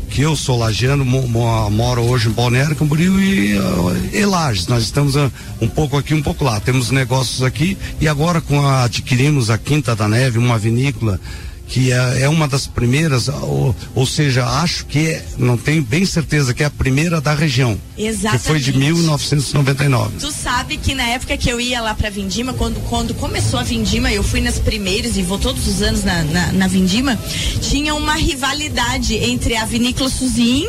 [0.09, 4.66] que eu sou lagiano, mo, mo, moro hoje em Balneário Camboriú e, uh, e Lages.
[4.66, 6.59] Nós estamos uh, um pouco aqui, um pouco lá.
[6.61, 11.20] Temos negócios aqui e agora com a, adquirimos a Quinta da Neve, uma vinícola
[11.68, 16.04] que é, é uma das primeiras, ou, ou seja, acho que é, não tenho bem
[16.07, 17.78] certeza que é a primeira da região.
[17.96, 18.42] Exatamente.
[18.42, 20.16] Que foi de 1999.
[20.18, 23.62] Tu sabe que na época que eu ia lá pra Vindima, quando, quando começou a
[23.62, 27.18] Vindima, eu fui nas primeiras e vou todos os anos na, na, na Vindima,
[27.61, 30.66] tinha uma rivalidade entre a vinícola Suzin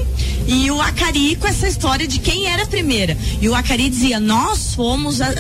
[0.48, 3.18] e o Acari com essa história de quem era a primeira.
[3.42, 5.34] E o Acari dizia, nós fomos a,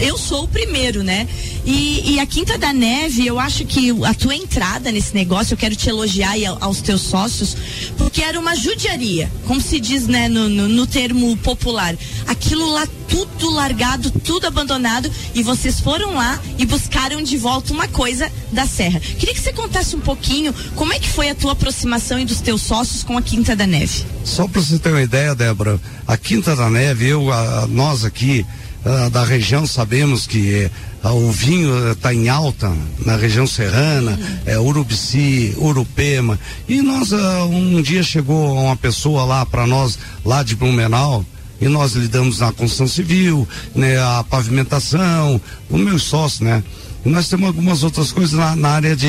[0.00, 1.28] eu sou o primeiro, né?
[1.64, 5.58] E, e, a Quinta da Neve, eu acho que a tua entrada nesse negócio, eu
[5.58, 7.56] quero te elogiar e aos teus sócios,
[7.96, 11.96] porque era uma judiaria, como se diz, né, no, no, no termo popular.
[12.26, 17.86] Aquilo lá tudo largado, tudo abandonado, e vocês foram lá e buscaram de volta uma
[17.86, 19.00] coisa da Serra.
[19.00, 22.40] Queria que você contasse um pouquinho como é que foi a tua aproximação e dos
[22.40, 24.04] teus sócios com a Quinta da Neve.
[24.24, 28.44] Só para você ter uma ideia, Débora, a Quinta da Neve, eu, a, nós aqui,
[28.84, 30.70] Uh, da região sabemos que
[31.02, 32.70] uh, o vinho está em alta
[33.06, 34.38] na região serrana, uhum.
[34.44, 36.38] é Urubici, Urupema.
[36.68, 41.24] E nós um dia chegou uma pessoa lá para nós lá de Blumenau
[41.60, 46.62] e nós lidamos na construção civil, né, a pavimentação, o meu sócio, né?
[47.04, 49.06] E nós temos algumas outras coisas na, na área de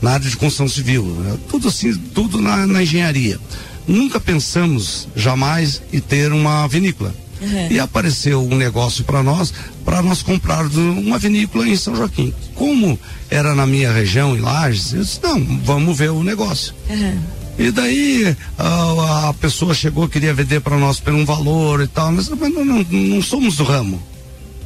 [0.00, 1.38] na área de construção civil, né?
[1.48, 3.38] tudo assim, tudo na, na engenharia.
[3.86, 7.14] Nunca pensamos jamais em ter uma vinícola.
[7.42, 7.68] Uhum.
[7.70, 9.52] E apareceu um negócio para nós,
[9.84, 12.32] para nós comprarmos uma vinícola em São Joaquim.
[12.54, 16.72] Como era na minha região, em Lages, eu disse, não, vamos ver o negócio.
[16.88, 17.18] Uhum.
[17.58, 22.10] E daí a, a, pessoa chegou, queria vender para nós por um valor e tal,
[22.12, 24.02] mas, mas não, não, não somos do ramo.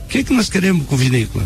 [0.05, 1.45] O que, que nós queremos com vinícola?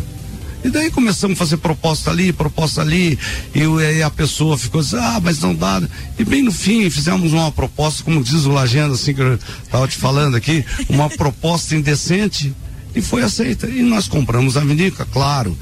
[0.62, 3.18] E daí começamos a fazer proposta ali, proposta ali,
[3.55, 5.83] e, e a pessoa ficou assim, ah, mas não dá.
[6.18, 9.88] E bem no fim fizemos uma proposta, como diz o Lagenda, assim que eu estava
[9.88, 12.55] te falando aqui, uma proposta indecente
[12.94, 13.66] e foi aceita.
[13.66, 15.57] E nós compramos a vinícola, claro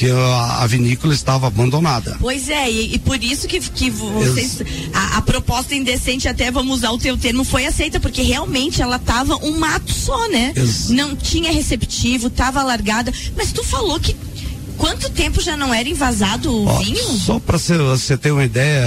[0.00, 2.16] que a, a, vinícola estava abandonada.
[2.18, 4.62] Pois é, e, e por isso que, que vocês.
[4.94, 8.96] A, a, proposta indecente, até vamos usar o teu termo, foi aceita, porque realmente ela
[8.96, 10.54] estava um mato só, né?
[10.56, 13.12] Ex Não tinha receptivo, estava largada.
[13.36, 14.16] Mas tu falou que
[14.80, 17.04] Quanto tempo já não era invasado o Ó, vinho?
[17.18, 18.82] Só para você ter uma ideia,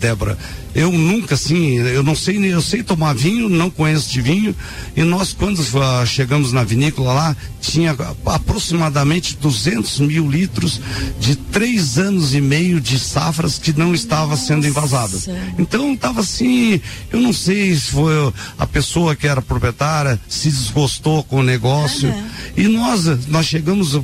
[0.00, 0.38] Débora,
[0.74, 4.54] eu nunca assim, eu não sei, eu sei tomar vinho, não conheço de vinho.
[4.96, 10.80] E nós, quando uh, chegamos na vinícola lá, tinha aproximadamente 200 mil litros
[11.18, 15.16] de três anos e meio de safras que não estava sendo invasada.
[15.58, 16.80] Então estava assim,
[17.12, 22.08] eu não sei se foi a pessoa que era proprietária se desgostou com o negócio.
[22.08, 22.26] Uhum.
[22.56, 24.02] E nós, nós chegamos uh,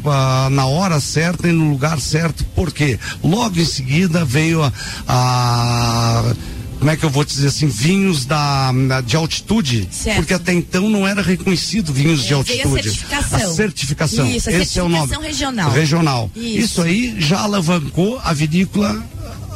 [0.50, 4.72] na hora certa e no lugar certo, porque logo em seguida veio a,
[5.06, 6.34] a
[6.78, 8.72] como é que eu vou dizer assim, vinhos da,
[9.04, 10.16] de altitude, certo.
[10.16, 12.66] porque até então não era reconhecido vinhos é, de altitude.
[12.66, 13.38] A certificação.
[13.38, 14.26] A certificação.
[14.26, 15.26] Isso, a Esse certificação é o nome.
[15.26, 15.70] regional.
[15.70, 16.30] Regional.
[16.36, 16.58] Isso.
[16.58, 19.02] Isso aí já alavancou a vinícola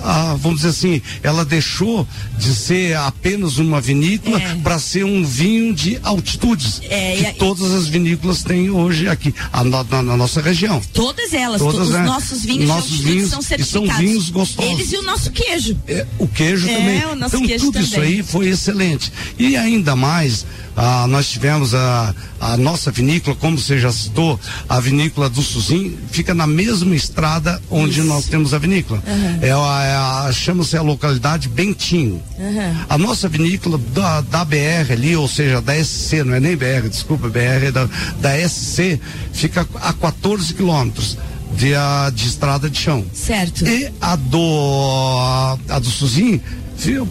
[0.02, 2.06] a, vamos dizer assim, ela deixou
[2.38, 4.54] de ser apenas uma vinícola é.
[4.56, 6.80] para ser um vinho de altitudes.
[6.88, 10.80] É, que e, todas as vinícolas têm hoje aqui, a, na, na, nossa região.
[10.92, 13.88] Todas elas, todas, os é, nossos vinhos nossos vinhos, são certificados.
[13.88, 14.72] são vinhos gostosos.
[14.72, 15.76] Eles e o nosso queijo.
[15.86, 17.06] É, o queijo é, também.
[17.06, 17.88] O nosso então tudo também.
[17.88, 19.12] isso aí foi excelente.
[19.38, 24.80] E ainda mais ah, nós tivemos a, a nossa vinícola, como você já citou, a
[24.80, 28.08] vinícola do Suzim, fica na mesma estrada onde Isso.
[28.08, 29.02] nós temos a vinícola.
[29.06, 29.38] Uhum.
[29.42, 32.22] É, a, a chama-se a localidade Bentinho.
[32.38, 32.76] Uhum.
[32.88, 36.88] A nossa vinícola da, da BR ali, ou seja, da SC, não é nem BR,
[36.88, 37.88] desculpa, BR é da,
[38.20, 39.00] da SC,
[39.32, 41.16] fica a 14 quilômetros
[41.54, 43.04] de, a, de estrada de chão.
[43.12, 43.66] Certo.
[43.66, 46.40] E a do, a, do Suzim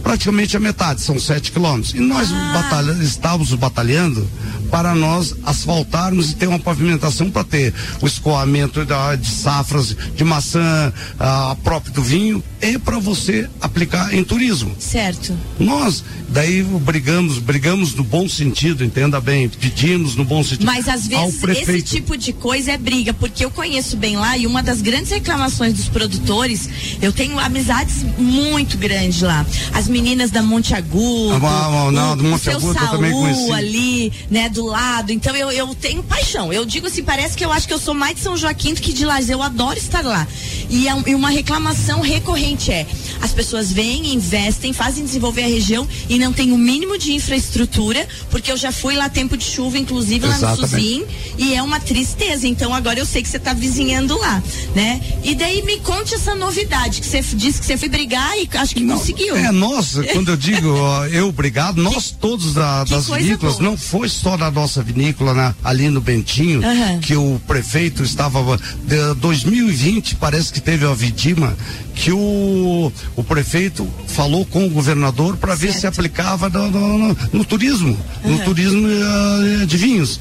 [0.02, 1.94] praticamente a metade, são sete quilômetros.
[1.94, 2.52] E nós ah.
[2.54, 4.28] batalha, estávamos batalhando
[4.70, 10.24] para nós asfaltarmos e ter uma pavimentação para ter o escoamento da, de safras de
[10.24, 14.76] maçã, a própria do vinho e para você aplicar em turismo.
[14.80, 15.38] Certo.
[15.60, 20.66] Nós daí brigamos, brigamos no bom sentido, entenda bem, pedimos no bom sentido.
[20.66, 24.46] Mas às vezes esse tipo de coisa é briga, porque eu conheço bem lá e
[24.46, 26.70] uma das grandes reclamações dos produtores,
[27.02, 29.46] eu tenho amizades muito grandes lá.
[29.74, 33.52] As meninas da Monte Agudo, ah, não, o, do Monte Agudo eu também conheci.
[33.52, 35.12] ali, né, do lado.
[35.12, 36.52] Então eu, eu tenho paixão.
[36.54, 38.82] Eu digo assim, parece que eu acho que eu sou mais de São Joaquim do
[38.82, 39.30] que de Lages.
[39.30, 40.28] Eu adoro estar lá.
[40.70, 42.86] E, é um- e uma reclamação recorrente é:
[43.22, 48.08] as pessoas vêm, investem, fazem desenvolver a região e não tem o mínimo de infraestrutura,
[48.30, 50.70] porque eu já fui lá tempo de chuva, inclusive lá no Exatamente.
[50.70, 51.06] Suzin,
[51.38, 52.48] e é uma tristeza.
[52.48, 54.42] Então agora eu sei que você tá vizinhando lá,
[54.76, 55.02] né?
[55.24, 58.76] E daí me conte essa novidade, que você disse que você foi brigar e acho
[58.76, 59.36] que conseguiu.
[59.36, 64.08] É, nós, quando eu digo ó, eu obrigado, nós todos da- das vinícolas, não foi
[64.10, 67.00] só da nossa vinícola na- ali no Bentinho, Aham.
[67.00, 68.40] que o prefeito estava.
[68.86, 71.56] De 2020, parece que teve a Vidima,
[71.96, 77.18] que o, o prefeito falou com o governador para ver se aplicava no, no- no-
[77.34, 78.44] no turismo, no Aham.
[78.46, 80.20] turismo eh, de vinhos.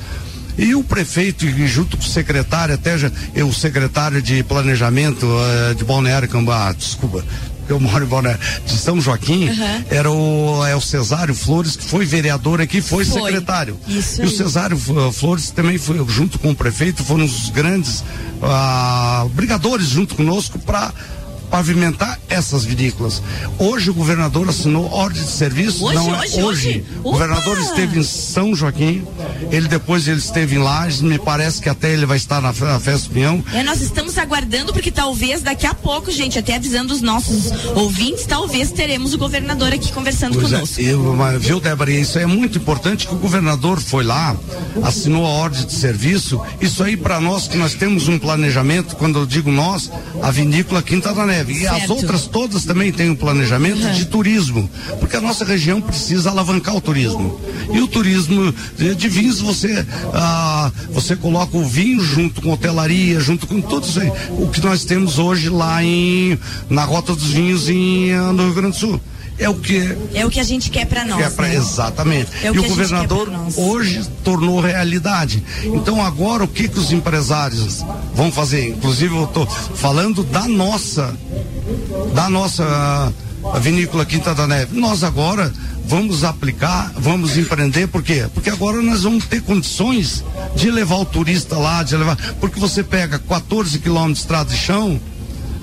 [0.57, 3.13] E o prefeito, junto com o secretário, até já,
[3.47, 5.25] o secretário de planejamento
[5.71, 7.25] eh, de Balneário Cambá, desculpa,
[7.69, 9.85] eu moro em Balneário, de São Joaquim, Aham.
[9.91, 13.23] era o, é o Cesário Flores, que foi vereador aqui, foi, Foi.
[13.23, 13.79] secretário.
[13.87, 14.37] Isso e o aí.
[14.37, 18.05] Cesário uh, Flores também foi, junto com o prefeito, foram os grandes
[18.43, 20.93] ah, brigadores junto conosco para
[21.51, 23.23] pavimentar essas vinícolas.
[23.59, 25.85] Hoje o governador assinou ordem de serviço.
[25.85, 26.85] Hoje, não é hoje, hoje?
[26.99, 29.05] O governador esteve em São Joaquim,
[29.51, 32.81] ele depois ele esteve em Lages, me parece que até ele vai estar na, na
[32.81, 33.43] Festa do Pinhão.
[33.53, 38.27] É, nós estamos aguardando porque talvez daqui a pouco, gente, até avisando os nossos ouvintes,
[38.27, 40.81] talvez teremos o governador aqui conversando Pois é, conosco.
[40.81, 44.37] eu, mas, viu, Débora, isso é muito importante que o governador foi lá,
[44.83, 46.41] assinou a ordem de serviço.
[46.61, 49.91] Isso aí para nós que nós temos um planejamento, quando eu digo nós,
[50.23, 51.38] a vinícola Quinta da Neve.
[51.47, 51.95] E as Certo.
[51.95, 56.81] outras todas também têm um planejamento de turismo, porque a nossa região precisa alavancar o
[56.81, 57.41] turismo.
[57.73, 63.21] E o turismo de, de vinhos, você, ah, você coloca o vinho junto com hotelaria,
[63.21, 64.11] junto com tudo isso aí.
[64.39, 68.77] O que nós temos hoje lá em, na Rota dos Vinhos em, no Rio Grande
[68.77, 69.01] do Sul.
[69.39, 71.21] É o que É o que a gente quer pra nós.
[71.21, 71.55] é pra- né?
[71.55, 72.31] exatamente.
[72.43, 75.43] É o e o governador quer hoje tornou realidade.
[75.65, 78.69] Então agora o que que os empresários vão fazer?
[78.71, 81.15] Inclusive eu tô falando da nossa
[82.15, 84.79] da nossa ah, vinícola Quinta da Neve.
[84.79, 85.53] Nós agora
[85.87, 88.27] vamos aplicar, vamos empreender, por quê?
[88.35, 90.23] Porque agora nós vamos ter condições
[90.55, 94.57] de levar o turista lá, de levar, porque você pega 14 quilômetros de estrada de
[94.59, 95.01] chão,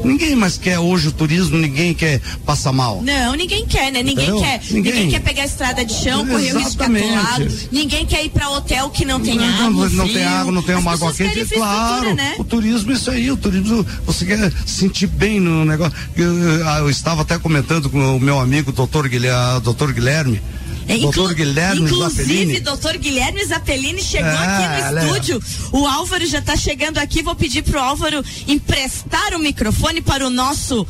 [0.05, 3.01] ninguém mais quer hoje o turismo, ninguém quer passar mal.
[3.01, 4.01] Não, ninguém quer, né?
[4.03, 4.41] Ninguém Entendeu?
[4.41, 4.61] quer.
[4.71, 4.93] Ninguém.
[4.93, 5.09] Ninguém.
[5.11, 7.69] quer pegar a estrada de chão, correr o risco de.
[7.71, 9.69] Ninguém quer ir pra hotel que não tem não, água.
[9.69, 12.13] não, não tem água, não tem uma água quente, claro.
[12.13, 12.35] né?
[12.37, 15.93] O turismo, isso aí, o turismo, você quer sentir bem no negócio.
[16.15, 20.41] Eu, eu- eu estava até comentando com o meu amigo, doutor Guilherme, doutor Guilherme.
[20.88, 22.60] É, doutor Guilherme Inclusive, Zappellini.
[22.60, 25.06] doutor Guilherme Zappellini chegou É, aqui no olha.
[25.08, 25.43] estúdio.
[25.71, 27.24] O Álvaro já está chegando aqui.
[27.24, 30.86] Vou pedir pro Álvaro emprestar o microfone para o nosso.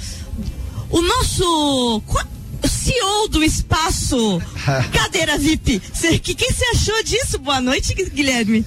[0.89, 2.01] O nosso.
[2.67, 4.41] CEO do espaço
[4.93, 5.81] Cadeira VIP.
[6.15, 7.37] O que, que você achou disso?
[7.39, 8.65] Boa noite, Guilherme.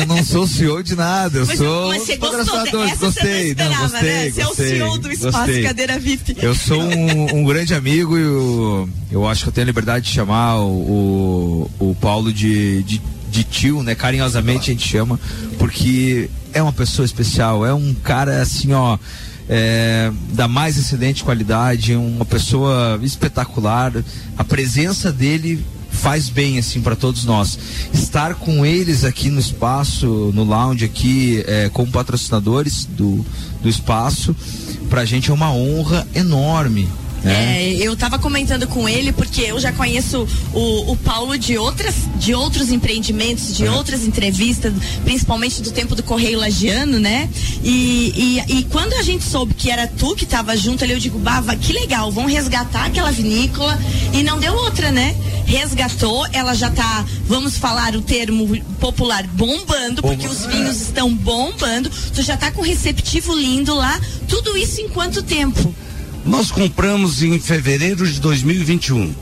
[0.00, 2.98] Eu não sou CEO de nada, eu Mas- sou mas você gostou dessa, você não
[2.98, 4.30] gostei, não, gostei, né?
[4.30, 5.62] Você é o gostei, CEO do espaço gostei.
[5.62, 6.36] Cadeira VIP.
[6.42, 10.06] Eu sou um, um grande amigo e o- eu acho que eu tenho a liberdade
[10.06, 13.94] de chamar o, o, o Paulo de, de, de tio, né?
[13.94, 15.18] Carinhosamente a gente chama,
[15.58, 18.98] porque é uma pessoa especial, é um cara assim, ó.
[19.48, 23.92] É, da mais excelente qualidade, uma pessoa espetacular.
[24.36, 27.58] A presença dele faz bem assim para todos nós.
[27.92, 33.24] Estar com eles aqui no espaço, no lounge aqui, é, como patrocinadores do,
[33.62, 34.36] do espaço,
[34.90, 36.88] pra gente é uma honra enorme.
[37.22, 37.64] Né?
[37.64, 41.94] É, eu tava comentando com ele porque eu já conheço o, o Paulo de outras,
[42.16, 43.70] de outros empreendimentos, de É.
[43.70, 44.72] outras entrevistas,
[45.04, 47.28] principalmente do tempo do Correio Lagiano, né?
[47.64, 50.98] E, e, e quando a gente soube que era tu que tava junto ali, eu
[51.00, 53.78] digo, Bava, que legal, vão resgatar aquela vinícola
[54.12, 55.16] e não deu outra, né?
[55.46, 61.90] Resgatou, ela já tá, vamos falar o termo popular, bombando, porque os vinhos estão bombando,
[62.14, 63.98] tu já tá com receptivo lindo lá,
[64.28, 65.74] tudo isso em quanto tempo?
[66.26, 69.14] Nós compramos em fevereiro de 2021.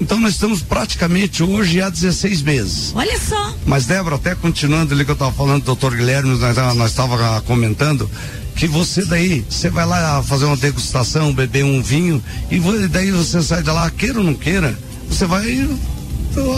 [0.00, 2.92] Então nós estamos praticamente hoje há 16 meses.
[2.94, 3.52] Olha só.
[3.66, 8.08] Mas, Débora, até continuando ali que eu estava falando, doutor Guilherme, nós, nós estava comentando,
[8.54, 13.42] que você daí, você vai lá fazer uma degustação, beber um vinho, e daí você
[13.42, 15.68] sai de lá, queira ou não queira, você vai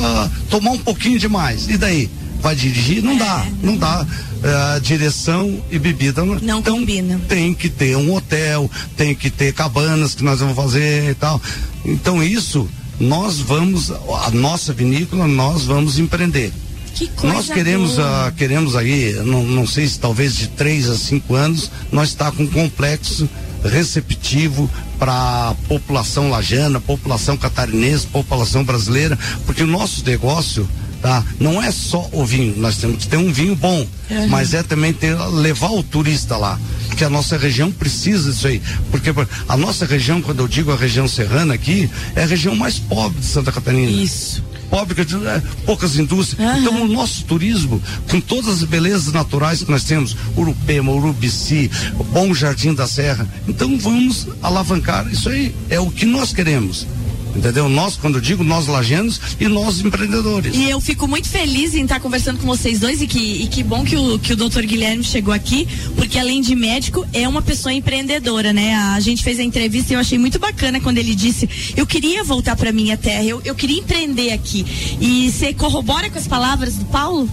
[0.04, 1.68] ah, tomar um pouquinho demais.
[1.68, 2.11] E daí?
[2.40, 3.02] Vai dirigir?
[3.02, 4.06] Não dá, não dá.
[4.44, 7.20] Ah, direção e bebida não, não combina.
[7.28, 11.40] Tem que ter um hotel, tem que ter cabanas que nós vamos fazer e tal.
[11.85, 16.52] Então isso nós vamos, a nossa vinícola nós vamos empreender.
[16.94, 18.26] Que coisa Nós queremos, boa.
[18.26, 22.31] ah, queremos aí, não, não sei se talvez de três a cinco anos, nós está
[22.31, 23.28] com um complexo
[23.64, 30.68] receptivo para a população lajana, população catarinense, população brasileira, porque o nosso negócio
[31.03, 34.29] tá, não é só o vinho, nós temos que ter um vinho bom, Uhum.
[34.29, 36.59] mas é também ter, levar o turista lá.
[36.96, 38.61] que a nossa região precisa disso aí.
[38.90, 42.55] Porque por- a nossa região, quando eu digo a região serrana aqui, é a região
[42.55, 43.90] mais pobre de Santa Catarina.
[43.90, 44.44] Isso.
[44.69, 46.59] Pobre, é, poucas indústrias.
[46.59, 51.71] Então o nosso turismo, com todas as belezas naturais que nós temos, Urupema, Urubici,
[52.13, 55.55] Bom Jardim da Serra, então vamos alavancar isso aí.
[55.71, 56.87] É o que nós queremos.
[57.35, 57.68] Entendeu?
[57.68, 60.54] Nós, quando eu digo nós lajanos e nós empreendedores.
[60.54, 63.62] E eu fico muito feliz em estar conversando com vocês dois e que, e que
[63.62, 65.66] bom que o, que o doutor Guilherme chegou aqui,
[65.96, 68.74] porque além de médico, é uma pessoa empreendedora, né?
[68.74, 72.22] A gente fez a entrevista e eu achei muito bacana quando ele disse: eu queria
[72.22, 74.66] voltar para minha terra, eu, eu queria empreender aqui.
[75.00, 77.28] E você corrobora com as palavras do Paulo?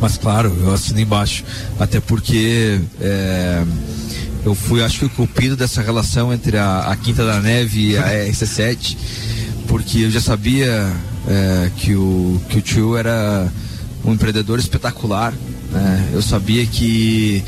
[0.00, 1.44] Mas claro, eu assino embaixo.
[1.78, 3.62] Até porque é,
[4.44, 7.98] eu fui, acho que, o cupido dessa relação entre a, a Quinta da Neve e
[7.98, 8.96] a RC7,
[9.68, 10.92] porque eu já sabia
[11.28, 13.50] é, que, o, que o tio era
[14.04, 15.32] um empreendedor espetacular.
[15.70, 16.10] né?
[16.12, 17.42] Eu sabia que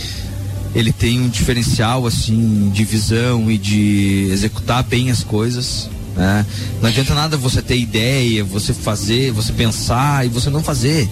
[0.74, 5.88] ele tem um diferencial assim de visão e de executar bem as coisas.
[6.16, 6.46] Né?
[6.80, 11.08] Não adianta nada você ter ideia, você fazer, você pensar e você não fazer.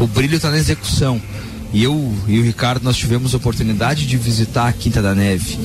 [0.00, 1.20] O brilho está na execução.
[1.72, 5.58] E eu e o Ricardo nós tivemos a oportunidade de visitar a Quinta da Neve.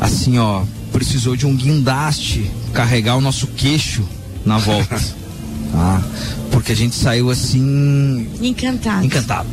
[0.00, 0.62] Assim, ó,
[0.92, 4.06] precisou de um guindaste carregar o nosso queixo
[4.44, 4.96] na volta.
[5.72, 6.02] tá?
[6.50, 9.04] Porque a gente saiu assim Encantado.
[9.04, 9.48] encantado.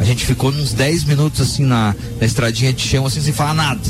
[0.00, 3.52] A gente ficou uns 10 minutos assim na, na estradinha de chão, assim, sem falar
[3.54, 3.80] nada.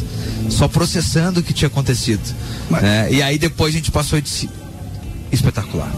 [0.50, 2.34] Só processando o que tinha acontecido.
[2.68, 3.08] né?
[3.12, 4.50] E aí depois a gente passou e disse.
[5.30, 5.90] Espetacular.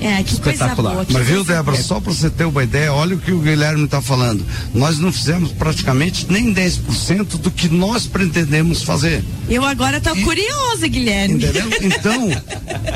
[0.00, 0.92] É, que coisa Espetacular.
[0.94, 1.04] boa.
[1.04, 3.84] que Mas viu, Débora, só para você ter uma ideia, olha o que o Guilherme
[3.84, 4.44] está falando.
[4.74, 9.22] Nós não fizemos praticamente nem 10% do que nós pretendemos fazer.
[9.48, 11.44] Eu agora tô curiosa, Guilherme.
[11.44, 11.70] Entendeu?
[12.00, 12.28] Então,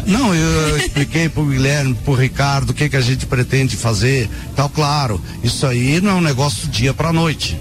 [0.07, 4.29] não, eu, eu expliquei pro Guilherme, pro Ricardo, o que que a gente pretende fazer.
[4.55, 7.59] Tal, claro, isso aí não é um negócio do dia para noite.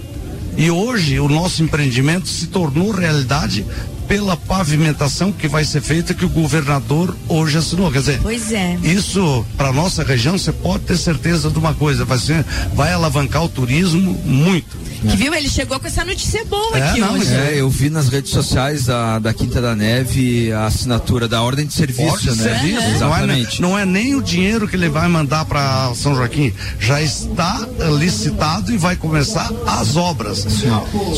[0.56, 3.66] E hoje o nosso empreendimento se tornou realidade
[4.14, 7.92] pela pavimentação que vai ser feita que o governador hoje assinou.
[7.92, 8.78] Quer dizer, Pois é.
[8.84, 12.46] isso para nossa região você pode ter certeza de uma coisa, vai ser,
[12.76, 14.78] vai alavancar o turismo muito.
[15.02, 15.34] Que viu?
[15.34, 17.34] Ele chegou com essa notícia boa É, aqui não, hoje.
[17.34, 21.66] É, eu vi nas redes sociais da, da Quinta da Neve a assinatura da ordem
[21.66, 22.44] de serviço, Ordem de né?
[22.54, 23.62] serviço, não é, Exatamente.
[23.64, 28.72] não é nem o dinheiro que ele vai mandar para São Joaquim, já está licitado
[28.72, 30.46] e vai começar as obras.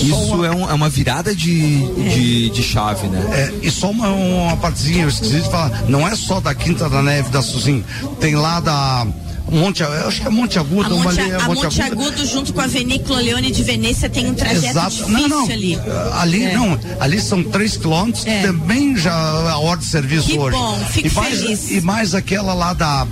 [0.01, 1.77] Isso é, um- é uma virada de,
[2.09, 3.51] de, de chave, né?
[3.61, 6.89] É, e só uma, uma partezinha, eu esqueci de falar, não é só da Quinta
[6.89, 7.83] da Neve da Suzin,
[8.19, 9.05] tem lá da
[9.47, 12.25] Monte, eu acho que é Monte Agudo, A uma Monte, ali é a Monte Agudo,
[12.25, 14.89] junto com a Vinícola Leone de Veneza, tem um trajeto Exato.
[14.89, 15.45] difícil Não, não.
[15.51, 15.79] ali.
[16.19, 16.53] Ali É.
[16.57, 20.57] não, ali são três quilômetros, que também já é a ordem de serviço Que hoje.
[20.57, 21.71] bom, fico e mais, feliz.
[21.71, 23.05] E mais aquela lá da.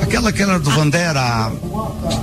[0.00, 1.52] Aquela que era do Vandera.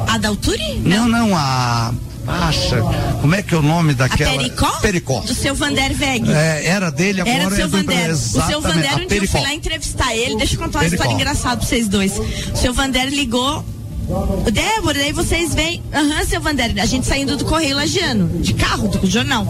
[0.07, 0.81] A da Alturi?
[0.83, 1.93] Não, não, a.
[2.31, 2.77] Acha,
[3.21, 4.31] como é que é o nome A daquela?
[4.37, 4.71] Pericó?
[4.79, 5.19] Pericó.
[5.21, 6.31] Do seu Vander Veg.
[6.31, 8.11] É, era dele, agora Era do é seu do Vander.
[8.11, 10.37] O seu Vander, a um dia eu fui lá entrevistar ele.
[10.37, 11.03] Deixa eu contar uma Pericó.
[11.03, 12.17] história engraçada pra vocês dois.
[12.17, 13.63] O seu Vander ligou.
[14.11, 15.81] "Ô, Débora, daí vocês vêm.
[15.93, 19.45] Aham, seu Vander, a gente saindo do Correio Lagiano, de carro, do jornal.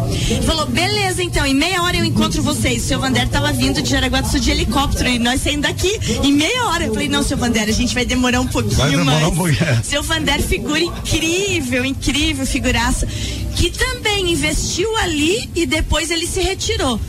[0.45, 2.83] Falou, beleza, então, em meia hora eu encontro vocês.
[2.83, 5.99] O seu Vander tava vindo de Jaraguá do Sul de helicóptero e nós saindo daqui
[6.23, 6.85] em meia hora.
[6.85, 9.27] Eu falei, não, seu Vander, a gente vai demorar um pouquinho Vai demorar mais.
[9.27, 9.83] um pouquinho.
[9.83, 13.07] Seu Vander, figura incrível, incrível figuraça,
[13.55, 16.99] que também investiu ali e depois ele se retirou.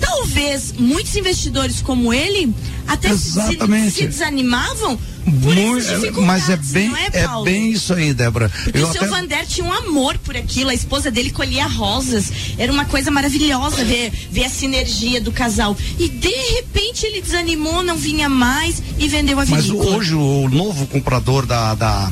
[0.00, 2.52] Talvez muitos investidores como ele
[2.86, 3.90] até se, Exatamente.
[3.94, 8.48] se desanimavam Muito- dificuldades, mas é bem, é, é bem isso aí, Débora.
[8.64, 12.32] Porque o seu até- Vander tinha um amor por aquilo, a esposa dele colhia rosas.
[12.56, 15.76] Era uma coisa maravilhosa ver, ver a sinergia do casal.
[15.98, 19.96] E de repente ele desanimou, não vinha mais e vendeu a Mas vinícola.
[19.96, 22.10] hoje o novo comprador da, da-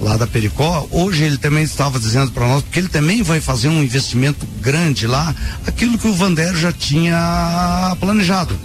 [0.00, 3.68] lá da Pericó, hoje ele também estava dizendo para nós, porque ele também vai fazer
[3.68, 5.34] um investimento grande lá,
[5.66, 8.58] aquilo que o Vander já tinha planejado.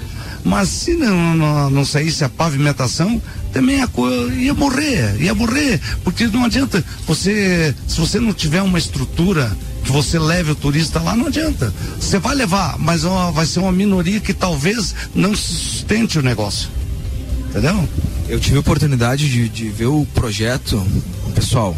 [0.44, 3.22] Mas se não, não, não saísse a pavimentação,
[3.54, 8.62] também a coisa ia morrer, ia morrer, porque não adianta você, se você não tiver
[8.62, 11.74] uma estrutura que você leve o turista lá, não adianta.
[12.00, 16.70] Você vai levar, mas ó, vai ser uma minoria que talvez não sustente o negócio.
[17.50, 17.88] Entendeu?
[18.30, 20.82] Eu tive a oportunidade de, de ver o projeto.
[21.42, 21.76] Pessoal,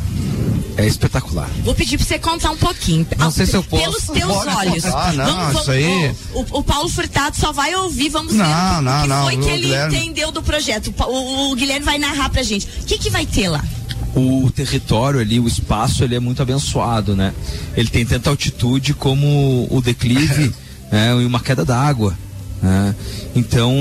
[0.75, 1.49] é espetacular.
[1.63, 3.07] Vou pedir pra você contar um pouquinho.
[3.17, 3.81] Não sei se eu posso.
[3.81, 4.83] Pelos teus olhos.
[4.83, 8.55] contar, não, isso aí- O, o- Paulo Furtado só vai ouvir, vamos Não, ver o
[8.77, 10.93] que, não, o que não, foi o que ele Guilherme- entendeu do projeto.
[11.07, 12.67] O, o Guilherme vai narrar pra gente.
[12.81, 13.63] O que, que vai ter lá?
[14.13, 17.33] O território ali, o espaço, ele é muito abençoado, né?
[17.75, 20.53] Ele tem tanta altitude como o declive
[20.91, 22.17] né, e uma queda d'água.
[22.61, 22.93] Né?
[23.33, 23.73] Então,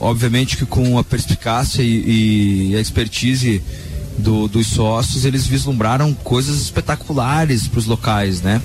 [0.00, 3.62] obviamente que com a perspicácia e, e a expertise
[4.18, 8.60] do- dos sócios, eles vislumbraram coisas espetaculares para os locais, né?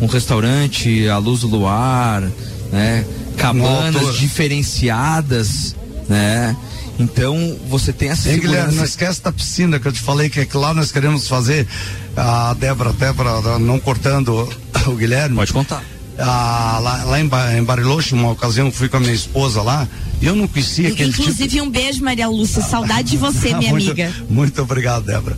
[0.00, 2.22] Um restaurante à luz do luar,
[2.72, 3.04] né?
[3.36, 5.74] Cabanas diferenciadas,
[6.08, 6.56] né?
[6.98, 8.90] Então você tem essa Hein, Guilherme, não segurança.
[8.90, 11.66] esquece da piscina que eu te falei que, é que lá nós queremos fazer.
[12.16, 14.48] A Débora, até pra, não cortando
[14.86, 15.36] o Guilherme.
[15.36, 15.82] Pode contar.
[16.18, 19.86] Ah, lá, lá em, Ba- em Bariloche, uma ocasião fui com a minha esposa lá
[20.20, 22.60] e eu não conhecia aquele tipo Inclusive, um beijo, Maria Lúcia.
[22.60, 24.12] Saudade de você, minha muito, amiga.
[24.28, 25.36] Muito obrigado, Débora.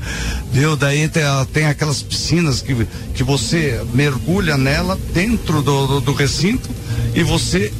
[0.50, 0.76] Viu?
[0.76, 1.22] Daí tem,
[1.52, 6.70] tem aquelas piscinas que, que você mergulha nela dentro do, do, do recinto
[7.14, 7.70] e você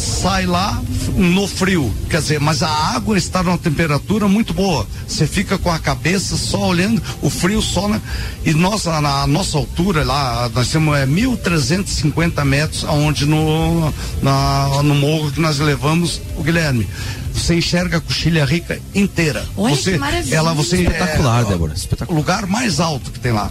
[0.00, 0.82] sai lá
[1.14, 1.92] no frio.
[2.08, 4.86] Quer dizer, mas a água está numa temperatura muito boa.
[5.06, 8.00] Você fica com a cabeça só olhando o frio só na.
[8.44, 13.92] E nossa, na nossa altura lá, nós temos é, 1.350 metros aonde no,
[14.22, 16.88] na, no morro que nós levamos o Guilherme.
[17.32, 19.46] Você enxerga a coxilha rica inteira.
[19.56, 20.34] Olha você, que maravilha.
[20.34, 21.74] ela você Espetacular, é, Débora.
[22.08, 23.50] O lugar mais alto que tem lá.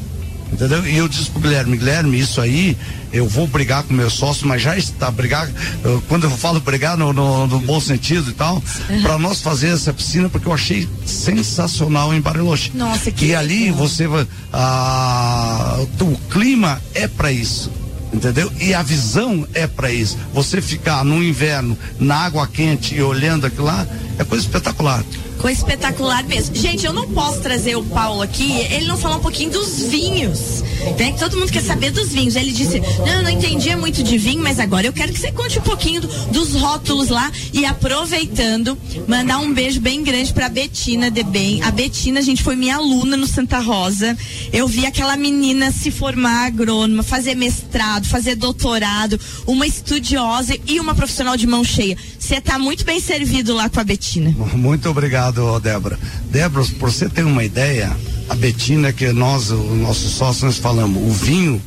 [0.52, 0.86] Entendeu?
[0.88, 2.76] E eu disse pro Guilherme, Guilherme, isso aí,
[3.14, 5.48] eu vou brigar com meu sócio, mas já está brigar,
[5.84, 8.62] eu- quando eu falo brigar no, no- no bom sentido e tal,
[9.04, 12.72] para nós fazer essa piscina, porque eu achei sensacional em Bariloche.
[12.74, 17.72] Nossa, que E ali você vai, ah, o clima é para isso.
[18.12, 18.52] Entendeu?
[18.60, 20.18] E a visão é para isso.
[20.34, 23.86] Você ficar no inverno, na água quente e olhando aquilo lá,
[24.18, 25.04] é coisa espetacular.
[25.40, 26.54] Coisa espetacular mesmo.
[26.56, 30.62] Gente, eu não posso trazer o Paulo aqui, ele não falar um pouquinho dos vinhos.
[30.98, 31.14] Né?
[31.18, 32.36] Todo mundo quer saber dos vinhos.
[32.36, 35.60] Ele disse: Não, não entendia muito de vinho, mas agora eu quero que você conte
[35.60, 37.32] um pouquinho do- dos rótulos lá.
[37.54, 38.78] E aproveitando,
[39.08, 41.62] mandar um beijo bem grande pra Betina de Bem.
[41.64, 44.18] A Betina, gente, foi minha aluna no Santa Rosa.
[44.52, 50.96] Eu vi aquela menina se formar agrônoma, fazer mestrado, fazer doutorado, uma estudiosa e uma
[50.96, 51.98] profissional de mão cheia.
[52.18, 54.34] Você tá muito bem servido lá com a Betina.
[54.56, 55.98] Muito obrigado, ó, Débora.
[56.32, 57.96] Débora, por você ter uma ideia,
[58.30, 61.62] a Betina, que nós, o nosso sócio, nós falamos, o vinho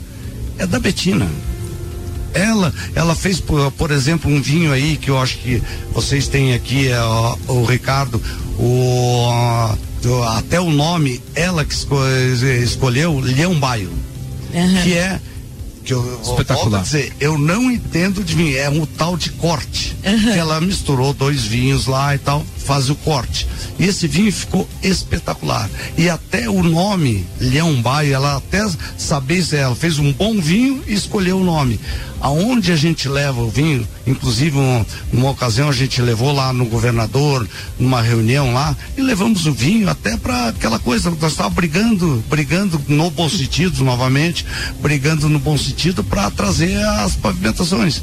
[0.59, 1.29] é da Betina.
[2.35, 6.55] Ela, ela fez, por, por exemplo, um vinho aí que eu acho que vocês têm
[6.55, 8.21] aqui, é, ó, o Ricardo,
[8.59, 9.75] o, ó,
[10.39, 11.95] até o nome, ela que esco-
[12.63, 13.91] escolheu, Leão Baio,
[14.83, 15.21] que é
[15.85, 16.81] que eu Espetacular.
[16.83, 19.95] dizer, eu não entendo de vinho, é um tal de corte.
[20.33, 23.47] Que ela misturou dois vinhos lá e tal, faz o corte.
[23.79, 25.69] E esse vinho ficou espetacular.
[25.97, 30.83] E até o nome, Leão Baio, ela até sabia se ela fez um bom vinho
[30.87, 31.79] e escolheu o nome.
[32.21, 36.65] Aonde a gente leva o vinho, inclusive um, uma ocasião a gente levou lá no
[36.67, 37.49] governador,
[37.79, 42.81] numa reunião lá, e levamos o vinho até para aquela coisa, nós estávamos brigando, brigando
[42.87, 44.47] no bom sentido novamente,
[44.81, 48.03] brigando no bom sentido para trazer as pavimentações.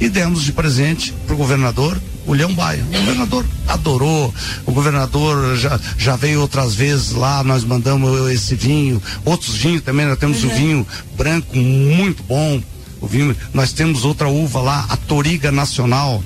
[0.00, 2.84] E demos de presente pro governador o Leão Baia.
[2.84, 4.34] O governador adorou,
[4.66, 10.06] o governador já, já veio outras vezes lá, nós mandamos esse vinho, outros vinhos também,
[10.06, 10.86] nós temos o vinho
[11.16, 12.60] branco muito bom,
[13.00, 16.22] o vinho, nós temos outra uva lá, a Toriga Nacional,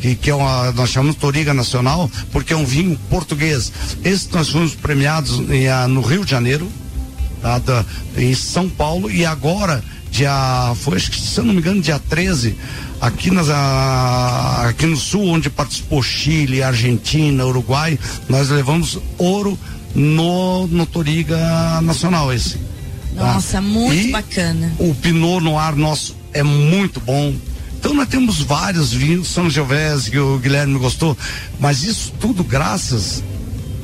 [0.00, 3.72] que, que é uma, nós chamamos Toriga Nacional, porque é um vinho português.
[4.04, 6.70] Esse nós fomos premiados em, ah, no Rio de Janeiro,
[7.40, 7.84] tá, da-
[8.18, 10.30] em São Paulo, e agora, dia,
[10.82, 12.54] foi, acho que, se eu não me engano, dia 13,
[13.00, 19.58] aqui, nas, ah, aqui no sul, onde participou Chile, Argentina, Uruguai, nós levamos ouro
[19.94, 22.58] no, no Toriga Nacional esse.
[23.14, 23.34] tá?
[23.34, 24.72] Nossa, muito E bacana.
[24.78, 27.34] O Pinot Noir nosso é muito bom.
[27.78, 31.16] Então nós temos vários vinhos, São Giovese, que o Guilherme gostou,
[31.60, 33.22] mas isso tudo graças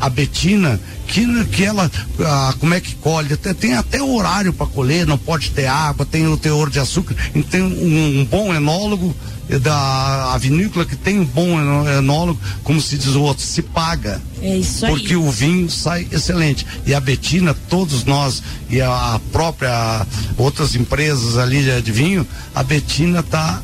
[0.02, 1.88] à Betina, que, que ela,
[2.18, 6.04] ah, como é que colhe, tem, tem até horário para colher, não pode ter água,
[6.04, 9.14] tem o teor de açúcar, e tem um, um bom enólogo
[9.48, 11.56] eh, da a vinícola que tem um bom
[11.88, 14.20] enólogo, como se diz o outro, se paga.
[14.42, 14.90] É isso aí.
[14.90, 16.66] Porque o vinho sai excelente.
[16.84, 20.04] E a Betina, todos nós, e a própria
[20.36, 23.62] outras empresas ali de, de vinho, a Betina está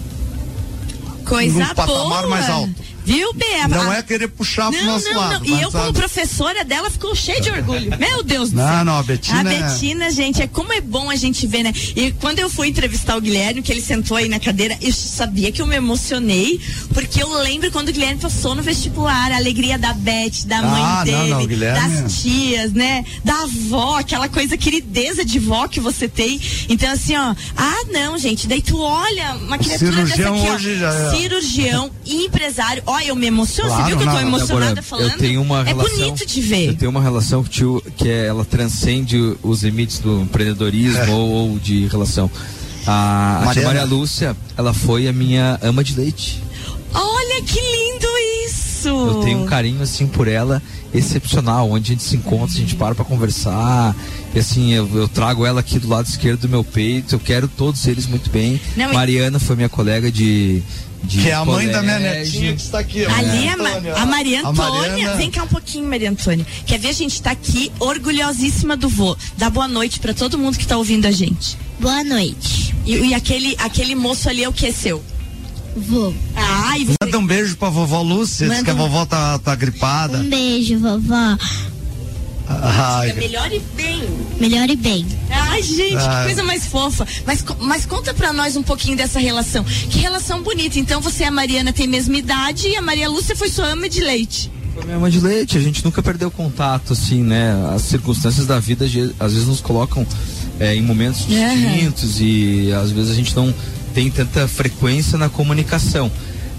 [1.24, 2.28] Coisa num patamar boa.
[2.28, 2.87] mais alto.
[3.08, 3.66] Viu, Bea?
[3.68, 5.46] Não é querer puxar pro Não, nosso não, lado.
[5.48, 5.56] não.
[5.58, 5.98] E eu, como sabe?
[5.98, 7.90] professora dela, ficou cheia de orgulho.
[7.98, 8.84] Meu Deus do Não, céu.
[8.84, 11.72] não, a Betina A é- Betina, gente, é como é bom a gente ver, né?
[11.96, 15.50] E quando eu fui entrevistar o Guilherme, que ele sentou aí na cadeira, eu sabia
[15.50, 16.60] que eu me emocionei,
[16.92, 20.82] porque eu lembro quando o Guilherme passou no vestibular, a alegria da Beth, da mãe
[20.84, 23.04] Ah, dele, Guilherme- das tias, né?
[23.24, 26.38] Da avó, aquela coisa querideza de vó que você tem.
[26.68, 30.78] Então, assim, ó, ah, não, gente, daí tu olha uma criatura Cirurgião dessa aqui, hoje
[30.78, 31.16] já ó, é.
[31.16, 34.82] cirurgião, empresário, ó, eu me emociono, você Claro, viu que eu tô não, emocionada Débora,
[34.82, 35.10] falando?
[35.12, 36.68] Eu tenho uma é relação, bonito de ver.
[36.68, 41.08] Eu tenho uma relação que, tio, que é, ela transcende os limites do empreendedorismo É.
[41.10, 42.30] ou, ou de relação.
[42.86, 43.62] A, a tia.
[43.64, 46.42] Maria Lúcia, ela foi a minha ama de leite.
[46.94, 48.06] Olha que lindo
[48.46, 48.88] isso!
[48.88, 50.62] Eu tenho um carinho assim por ela
[50.94, 53.94] excepcional, onde a gente se encontra, a gente para pra conversar.
[54.34, 57.46] E assim, eu, eu trago ela aqui do lado esquerdo do meu peito, eu quero
[57.48, 58.58] todos eles muito bem.
[58.76, 60.62] Não, e- Mariana foi minha colega de.
[61.04, 62.24] De Que é a mãe da minha colégio.
[62.40, 63.04] netinha que está aqui.
[63.06, 63.14] ó.
[63.14, 64.88] Ali é a, a Maria A Antônia.
[64.90, 66.46] Mariana- Vem cá um pouquinho, Maria Antônia.
[66.66, 66.88] Quer ver?
[66.88, 69.16] A gente tá aqui orgulhosíssima do vô.
[69.36, 71.56] Dá boa noite pra todo mundo que tá ouvindo a gente.
[71.80, 72.74] Boa noite.
[72.84, 75.02] E, e aquele, aquele moço ali é o que é seu?
[75.76, 76.12] Vô.
[76.34, 76.94] Ai, você...
[77.02, 80.18] Manda um beijo pra vovó Lúcia, diz Manda que a vovó tá, tá gripada.
[80.18, 81.38] Um beijo, vovó.
[82.48, 84.02] Ai, Melhore bem.
[84.40, 85.06] Melhore bem.
[85.30, 86.24] Ai, gente, que Ai.
[86.26, 87.06] coisa mais fofa.
[87.26, 89.62] Mas, mas conta pra nós um pouquinho dessa relação.
[89.64, 90.78] Que relação bonita.
[90.78, 93.66] Então você e a Mariana têm a mesma idade e a Maria Lúcia foi sua
[93.66, 94.50] ama de leite.
[94.74, 97.52] Foi minha mãe de leite, a gente nunca perdeu contato, assim, né?
[97.74, 98.84] As circunstâncias da vida
[99.18, 100.06] às vezes nos colocam
[100.60, 101.54] é, em momentos É.
[101.54, 103.52] distintos e às vezes a gente não
[103.92, 106.10] tem tanta frequência na comunicação.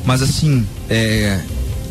[0.06, 1.40] Mas assim, é,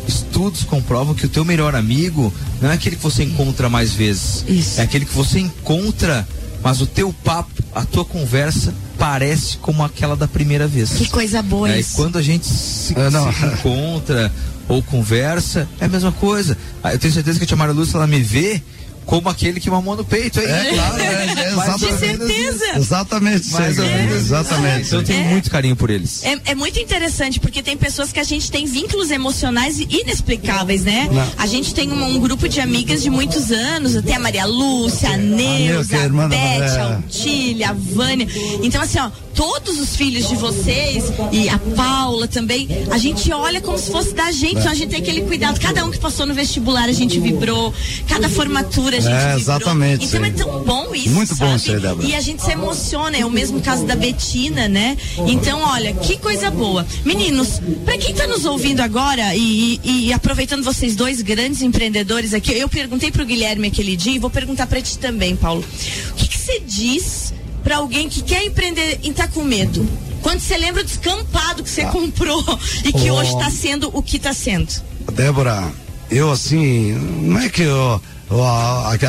[0.09, 4.43] estudos comprovam que o teu melhor amigo não é aquele que você encontra mais vezes.
[4.77, 6.27] É aquele que você encontra,
[6.61, 10.89] mas o teu papo, a tua conversa parece como aquela da primeira vez.
[10.91, 11.95] Que coisa boa É, e isso.
[11.95, 13.31] quando a gente se, não.
[13.31, 14.31] se encontra
[14.67, 16.57] ou conversa, é a mesma coisa.
[16.83, 18.61] Ah, Eu tenho certeza que a tia Maria Lúcia, ela me vê
[19.09, 20.39] como aquele que mamou no peito.
[20.39, 22.05] É, claro, é, é exatamente.
[22.05, 22.29] menos
[22.61, 22.75] isso.
[22.75, 24.15] Exatamente, Mais ou menos.
[24.15, 24.85] exatamente.
[24.85, 26.23] Então eu tenho muito carinho por eles.
[26.23, 31.09] É, é muito interessante, porque tem pessoas que a gente tem vínculos emocionais inexplicáveis, né?
[31.11, 31.27] Não.
[31.39, 35.09] A gente tem um, um grupo de amigas de muitos anos, até a Maria Lúcia,
[35.09, 36.79] a Neuza, Neuza, a a Beth, é.
[36.79, 38.27] a Otília, a Vânia.
[38.61, 39.09] Então, assim, ó,
[39.39, 44.13] todos os filhos de vocês e a Paula também, a gente olha como se fosse
[44.13, 45.57] da gente, então a gente tem aquele cuidado.
[45.61, 47.73] Cada um que passou no vestibular, a gente vibrou,
[48.05, 49.39] cada formatura a gente É, vibrou.
[49.39, 50.33] exatamente, Então é sim.
[50.35, 51.55] tão bom isso, Muito bom sabe?
[51.55, 52.05] isso aí, Débora.
[52.09, 54.97] E a gente se emociona, é o mesmo caso da Betina, né?
[55.25, 56.85] Então, olha, que coisa boa.
[57.05, 62.33] Meninos, pra quem tá nos ouvindo agora e, e- e aproveitando vocês dois grandes empreendedores
[62.33, 65.63] aqui, eu perguntei pro Guilherme aquele dia e vou perguntar pra ti também, Paulo.
[66.11, 67.33] O que que você diz
[67.69, 69.87] pra alguém que quer empreender e tá com medo?
[70.23, 72.43] Quando você lembra do descampado que você comprou
[72.83, 73.13] e que Oh.
[73.13, 74.73] hoje tá sendo o que tá sendo?
[75.13, 75.71] Débora,
[76.09, 78.01] eu assim, não é que eu,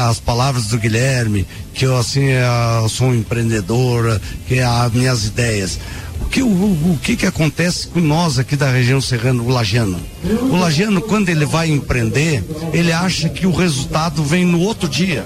[0.06, 2.26] as palavras do Guilherme, que eu assim,
[2.82, 5.78] eu sou um empreendedor, que é as minhas ideias.
[6.20, 9.98] O que, o, o que que acontece com nós aqui da região serrana, o lagiano?
[10.50, 12.44] O lagiano, quando ele vai empreender,
[12.74, 15.24] ele acha que o resultado vem no outro dia.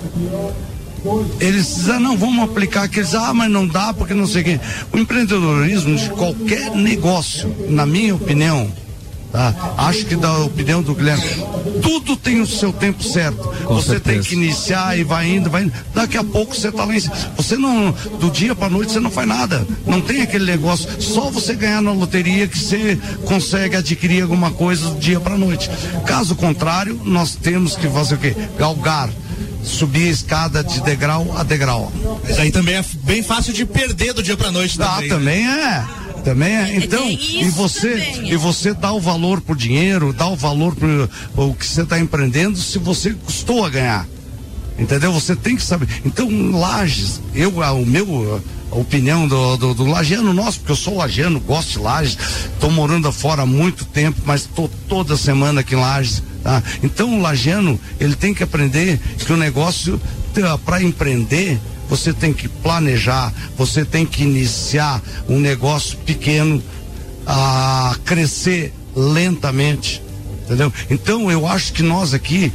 [1.38, 4.44] Eles dizem, ah, não, vamos aplicar aqueles, ah, mas não dá porque não sei o
[4.44, 4.60] quê.
[4.92, 8.70] O empreendedorismo de qualquer negócio, na minha opinião,
[9.30, 9.74] tá?
[9.76, 11.24] Acho que da opinião do Guilherme,
[11.82, 13.42] tudo tem o seu tempo certo.
[13.64, 14.28] Com você tem certeza.
[14.28, 15.72] que iniciar e vai indo, vai indo.
[15.92, 17.14] Daqui a pouco você tá lá em cima.
[17.36, 19.66] Você não, do dia pra noite você não faz nada.
[19.86, 20.88] Não tem aquele negócio.
[21.02, 25.68] Só você ganhar na loteria que você consegue adquirir alguma coisa do dia pra noite.
[26.06, 28.34] Caso contrário, nós temos que fazer o quê?
[28.56, 29.10] Galgar.
[29.64, 31.90] Subir a escada de degrau a degrau.
[32.28, 35.08] Isso aí também é bem fácil de perder do dia pra noite Ah, também.
[35.08, 35.84] também é.
[36.24, 36.76] Também é.
[36.76, 40.74] Então, tem e você também, e você dá o valor pro dinheiro, dá o valor
[40.74, 44.06] pro o que você está empreendendo se você custou a ganhar.
[44.78, 45.12] Entendeu?
[45.12, 45.86] Você tem que saber.
[46.04, 50.76] Então, Lages, eu, a- o meu a opinião do, do, do lagiano nosso, porque eu
[50.76, 52.18] sou lagiano, gosto de Lages,
[52.58, 56.60] tô morando fora há muito tempo, mas tô toda semana aqui em Lages, tá?
[56.82, 60.00] Então, o lagiano, ele tem que aprender que o negócio,
[60.64, 66.60] para empreender, você tem que planejar, você tem que iniciar um negócio pequeno
[67.24, 70.02] a crescer lentamente.
[70.44, 70.72] Entendeu?
[70.90, 72.52] Então eu acho que nós aqui,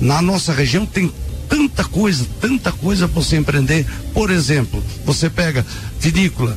[0.00, 1.10] na nossa região, tem
[1.48, 3.86] tanta coisa, tanta coisa para você empreender.
[4.12, 5.64] Por exemplo, você pega
[5.98, 6.56] vinícola.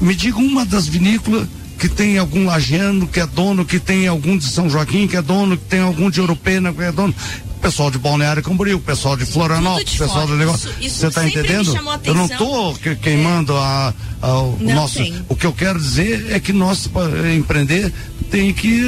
[0.00, 1.46] Me diga uma das vinícolas
[1.78, 5.22] que tem algum lagiano, que é dono, que tem algum de São Joaquim, que é
[5.22, 7.14] dono, que tem algum de Europena, que é dono.
[7.60, 10.70] Pessoal de Balneário Camboriú, pessoal de Florianópolis, de pessoal do negócio.
[10.80, 11.74] Você está entendendo?
[12.04, 13.92] Eu não tô que- queimando a,
[14.22, 14.94] a- o Não nosso.
[14.96, 15.14] tem.
[15.28, 17.92] O que eu quero dizer é que nós, para empreender,
[18.30, 18.82] tem que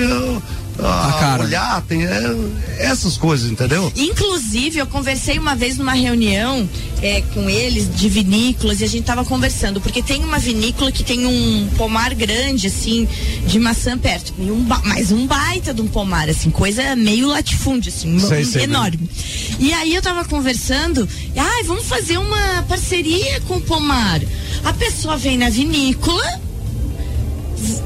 [0.84, 1.44] ah, cara.
[1.44, 2.36] olhar, tem é,
[2.78, 3.92] essas coisas, entendeu?
[3.96, 6.68] Inclusive, eu conversei uma vez numa reunião
[7.02, 11.02] é, com eles de vinícolas e a gente tava conversando, porque tem uma vinícola que
[11.02, 13.08] tem um pomar grande, assim,
[13.46, 14.32] de maçã perto.
[14.38, 18.64] E um mas um baita de um pomar, assim, coisa meio latifúndio, assim, Sei, sei,
[18.64, 19.08] enorme.
[19.58, 24.20] E aí eu tava conversando, ai, vamos fazer uma parceria com o pomar.
[24.64, 26.49] A pessoa vem na vinícola.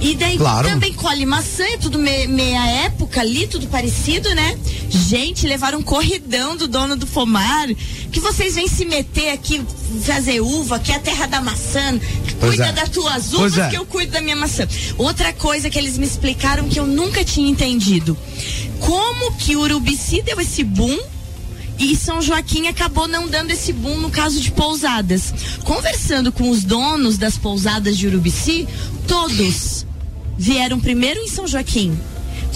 [0.01, 0.69] E daí Claro.
[0.69, 4.57] também colhe maçã, é tudo me- meia época ali, tudo parecido, né?
[4.89, 7.67] Gente, levaram um corridão do dono do pomar,
[8.13, 9.61] que vocês vêm se meter aqui,
[10.03, 11.99] fazer uva, que é a terra da maçã.
[12.39, 12.73] Cuida é.
[12.73, 13.69] das tuas uvas é.
[13.71, 14.67] que eu cuido da minha maçã.
[14.97, 18.17] Outra coisa que eles me explicaram que eu nunca tinha entendido.
[18.81, 20.99] Como que Urubici deu esse boom
[21.79, 25.35] e São Joaquim acabou não dando esse boom no caso de pousadas.
[25.65, 28.67] Conversando com os donos das pousadas de Urubici,
[29.07, 29.87] todos
[30.37, 31.99] vieram primeiro em São Joaquim.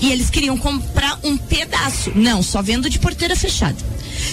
[0.00, 2.12] E eles queriam comprar um pedaço.
[2.14, 3.76] Não, só vendo de porteira fechada.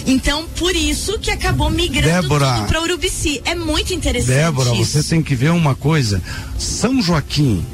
[0.05, 2.65] Então, por isso que acabou migrando Débora.
[2.67, 3.41] para Urubici.
[3.45, 4.35] É muito interessante.
[4.35, 5.01] Débora, isso.
[5.01, 6.21] você tem que ver uma coisa.
[6.57, 7.65] São Joaquim,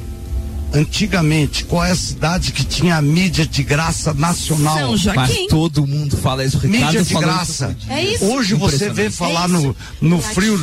[0.73, 4.77] antigamente, qual é a cidade que tinha a mídia de graça nacional?
[4.77, 5.19] São Joaquim.
[5.19, 7.75] Mas todo mundo fala isso, Ricardo Mídia de graça.
[7.77, 7.91] isso.
[7.91, 8.25] É isso.
[8.25, 10.59] Hoje você vê falar É no, no frio.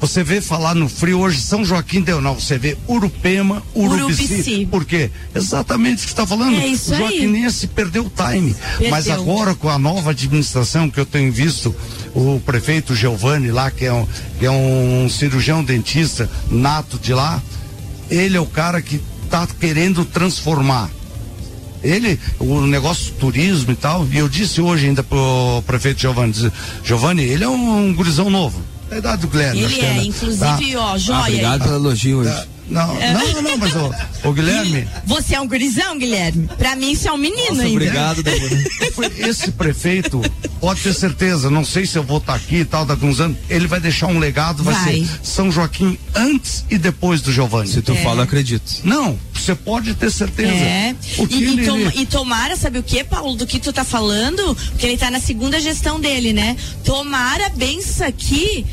[0.00, 4.24] Você vê falar no frio hoje, São Joaquim deu não, você vê Urupema, Urubici.
[4.24, 4.68] Urubici.
[4.70, 5.10] Por quê?
[5.34, 6.56] Exatamente o que você está falando.
[6.56, 7.00] É isso o aí.
[7.00, 8.54] Joaquinense perdeu o time.
[8.54, 8.90] Perdeu.
[8.90, 11.74] Mas agora com a nova administração que eu tenho visto,
[12.14, 14.06] o prefeito Giovanni lá, que é um,
[14.38, 17.42] que é um cirurgião dentista nato de lá,
[18.10, 20.90] ele é o cara que está querendo transformar.
[21.82, 26.52] Ele, o negócio do turismo e tal, e eu disse hoje ainda pro prefeito Giovanni,
[26.82, 28.58] Giovanni, ele é um, gurizão novo,
[28.88, 29.62] da idade do Guilherme.
[29.62, 30.04] Ele que é, né?
[30.04, 31.18] inclusive, ó, joia.
[31.18, 32.53] Ah, obrigado pelo elogio hoje.
[32.68, 36.48] Não, não, não, mas o, o Guilherme, Você é um gurizão, Guilherme?
[36.58, 37.68] Pra mim, isso é um menino ainda.
[37.68, 38.62] Obrigado, Débora.
[39.18, 40.20] esse prefeito,
[40.60, 43.36] pode ter certeza, não sei se eu vou estar aqui e tal, daqui uns anos,
[43.50, 44.94] ele vai deixar um legado, vai, Vai.
[45.04, 47.68] ser São Joaquim antes e depois do Giovanni.
[47.68, 48.80] Se tu fala, eu acredito.
[48.82, 50.52] Não, você pode ter certeza.
[50.52, 50.94] É.
[51.16, 53.72] Porque E, e, ele- tom- ele- e tomara, sabe o que, Paulo, do que tu
[53.72, 54.54] tá falando?
[54.70, 56.56] Porque ele tá na segunda gestão dele, né?
[56.84, 58.64] Tomara bem isso aqui.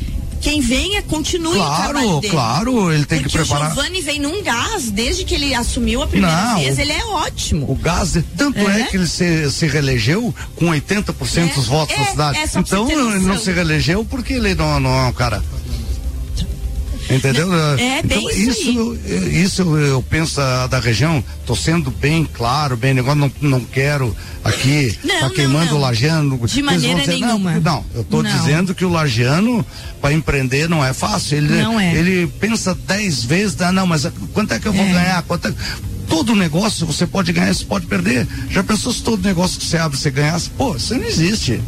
[0.42, 3.70] Quem venha, continue o Claro, claro, ele tem que Porque preparar.
[3.70, 6.92] o Giovanni vem num gás, desde que ele assumiu a primeira Não, vez, o- ele
[6.92, 7.70] é ótimo.
[7.70, 8.84] O gás, tanto é, É.
[8.86, 12.38] que ele se, se reelegeu com 80% dos É, votos é, da cidade.
[12.38, 15.42] é, então ele não se reelegeu porque ele não, não é um cara.
[17.12, 17.48] Entendeu?
[17.78, 18.98] É, então, bem isso isso,
[19.30, 20.36] isso eu, eu penso
[20.68, 25.34] da, região, tô sendo bem claro, bem negócio, não, não quero aqui Não, tá não,
[25.34, 25.76] queimando não.
[25.76, 26.46] o lajeano.
[26.46, 27.60] De maneira dizer, não, nenhuma.
[27.60, 28.30] Não, eu tô Não.
[28.30, 29.64] dizendo que o lajeano
[30.00, 31.38] para empreender não é fácil.
[31.38, 31.94] Ele, Não é.
[31.94, 34.92] ele pensa dez vezes, ah, não, mas quanto é que eu vou É.
[34.92, 35.22] ganhar?
[35.22, 35.54] Quanto é-
[36.08, 38.26] Todo negócio você pode ganhar, você pode perder.
[38.50, 40.50] Já pensou se todo negócio que você abre você ganhasse?
[40.50, 41.58] Pô, isso não existe.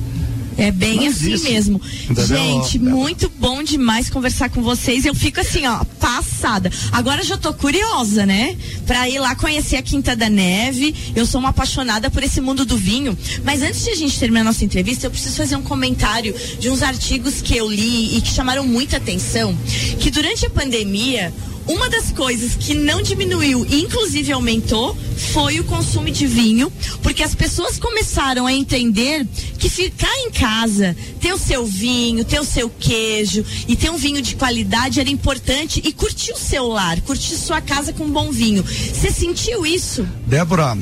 [0.57, 1.51] É bem Não assim existe.
[1.51, 1.81] mesmo.
[2.09, 2.27] Entendeu?
[2.27, 5.05] Gente, muito bom demais conversar com vocês.
[5.05, 6.71] Eu fico assim, ó, passada.
[6.93, 8.57] Agora já tô curiosa, né?
[8.87, 10.95] Pra ir lá conhecer a Quinta da Neve.
[11.15, 13.17] Eu sou uma apaixonada por esse mundo do vinho.
[13.45, 16.71] Mas antes de a gente terminar a nossa entrevista, eu preciso fazer um comentário de
[16.71, 19.57] uns artigos que eu li e que chamaram muita atenção.
[19.99, 21.33] Que durante a pandemia,
[21.67, 24.97] uma das coisas que não diminuiu, inclusive aumentou,
[25.33, 26.71] foi o consumo de vinho,
[27.03, 29.27] porque as pessoas começaram a entender
[29.59, 33.97] que ficar em casa, ter o seu vinho, ter o seu queijo e ter um
[33.97, 38.31] vinho de qualidade era importante e curtir o seu lar, curtir sua casa com bom
[38.31, 38.63] vinho.
[38.65, 40.07] Você sentiu isso?
[40.27, 40.77] Débora,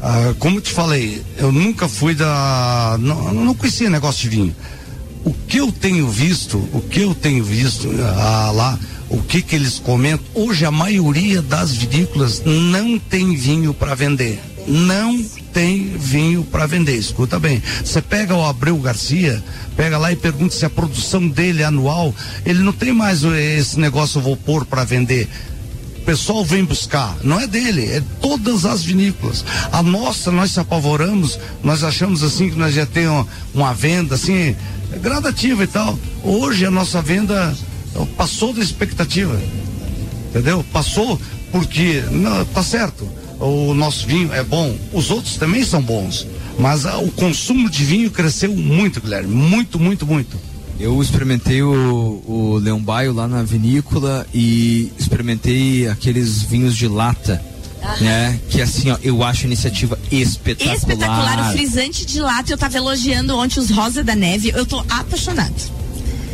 [0.00, 2.96] ah, como te falei, eu nunca fui da.
[3.00, 4.56] Não, não conhecia negócio de vinho.
[5.24, 8.78] O que eu tenho visto, o que eu tenho visto ah, lá,
[9.08, 14.40] o que que eles comentam, hoje a maioria das vinícolas não tem vinho para vender.
[14.66, 16.96] Não tem vinho para vender.
[16.96, 17.62] Escuta bem.
[17.84, 19.42] Você pega o Abreu Garcia,
[19.76, 22.12] pega lá e pergunta se a produção dele é anual,
[22.44, 25.28] ele não tem mais eh, esse negócio vou pôr para vender
[25.96, 29.44] o pessoal vem buscar, não é dele, é todas as vinícolas.
[29.72, 34.54] A nossa, nós se apavoramos, nós achamos assim que nós já temos uma venda assim,
[35.02, 35.98] gradativa e tal.
[36.22, 37.52] Hoje a nossa venda
[37.96, 39.40] ó, passou da expectativa.
[40.30, 40.64] Entendeu?
[40.72, 41.20] Passou
[41.50, 43.08] porque, não, tá certo,
[43.40, 46.26] o nosso vinho é bom, os outros também são bons.
[46.58, 49.34] Mas ah, o consumo de vinho cresceu muito, Guilherme.
[49.34, 50.36] Muito, muito, muito.
[50.78, 57.42] Eu experimentei o, o Leão Baio lá na vinícola e experimentei aqueles vinhos de lata,
[58.00, 58.38] né?
[58.50, 60.76] Que assim, ó, eu acho a iniciativa espetacular.
[60.76, 62.52] Espetacular, o frisante de lata.
[62.52, 64.52] Eu tava elogiando ontem os Rosa da Neve.
[64.54, 65.54] Eu tô apaixonado.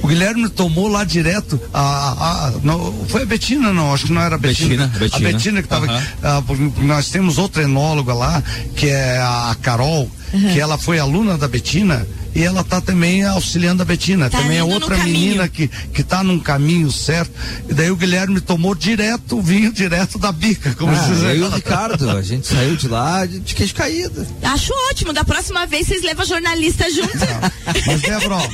[0.03, 4.13] O Guilherme tomou lá direto a, a- a- não, foi a Betina não, acho que
[4.13, 4.87] não era a Betina.
[4.89, 5.29] Betina, Betina.
[5.29, 6.73] A Betina que estava Aham.
[6.79, 8.43] nós temos outra enóloga lá,
[8.75, 10.11] que é a Carol,
[10.53, 14.29] que ela foi aluna da Betina e ela tá também auxiliando a Betina.
[14.31, 17.31] Tá também é outra menina que que tá num caminho certo.
[17.69, 21.23] E daí o Guilherme tomou direto o vinho direto da bica, como Ah, diz.
[21.23, 24.27] eu o Ricardo, a gente saiu de lá de, de queijo caído.
[24.43, 25.13] Acho ótimo.
[25.13, 27.13] Da próxima vez vocês levam jornalista junto.
[27.87, 28.47] Mas Débora, ó,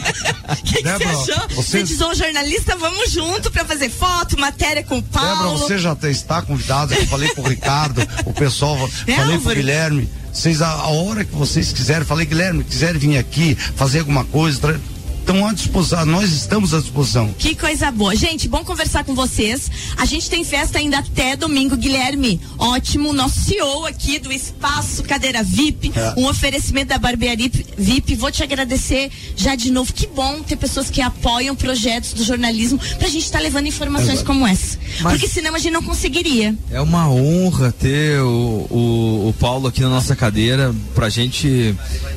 [0.53, 1.49] O que que Débora, você achou?
[1.51, 5.59] você- Você diz, ô jornalista, vamos junto pra fazer foto, matéria com o Débora, Paulo.
[5.59, 6.95] você já te- está convidado.
[6.95, 8.77] Eu falei pro Ricardo, o pessoal,
[9.07, 9.55] É, falei pro.
[9.55, 10.09] Guilherme.
[10.39, 14.81] Vocês, a, a hora que vocês quiserem, falei, Guilherme, quiserem vir aqui fazer alguma coisa,
[15.29, 17.29] estão à disposição, nós estamos à disposição.
[17.39, 18.17] Que coisa boa.
[18.17, 19.71] Gente, bom conversar com vocês.
[19.99, 22.41] A gente tem festa ainda até domingo, Guilherme.
[22.57, 26.15] Ótimo, nosso CEO aqui do Espaço Cadeira VIP, É.
[26.19, 28.15] um oferecimento da Barbearia VIP.
[28.15, 29.93] Vou te agradecer já de novo.
[29.93, 34.25] Que bom ter pessoas que apoiam projetos do jornalismo pra gente estar levando informações Exato.
[34.25, 34.79] como essa.
[35.03, 36.57] Mas- Porque senão a gente não conseguiria.
[36.71, 40.75] É uma honra ter o, o, o Paulo aqui na nossa cadeira.
[40.95, 41.75] Pra gente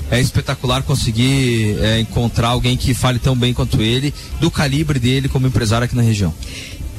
[0.10, 5.28] é espetacular conseguir é, encontrar alguém que fale tão bem quanto ele, do calibre dele
[5.28, 6.34] como empresário aqui na região.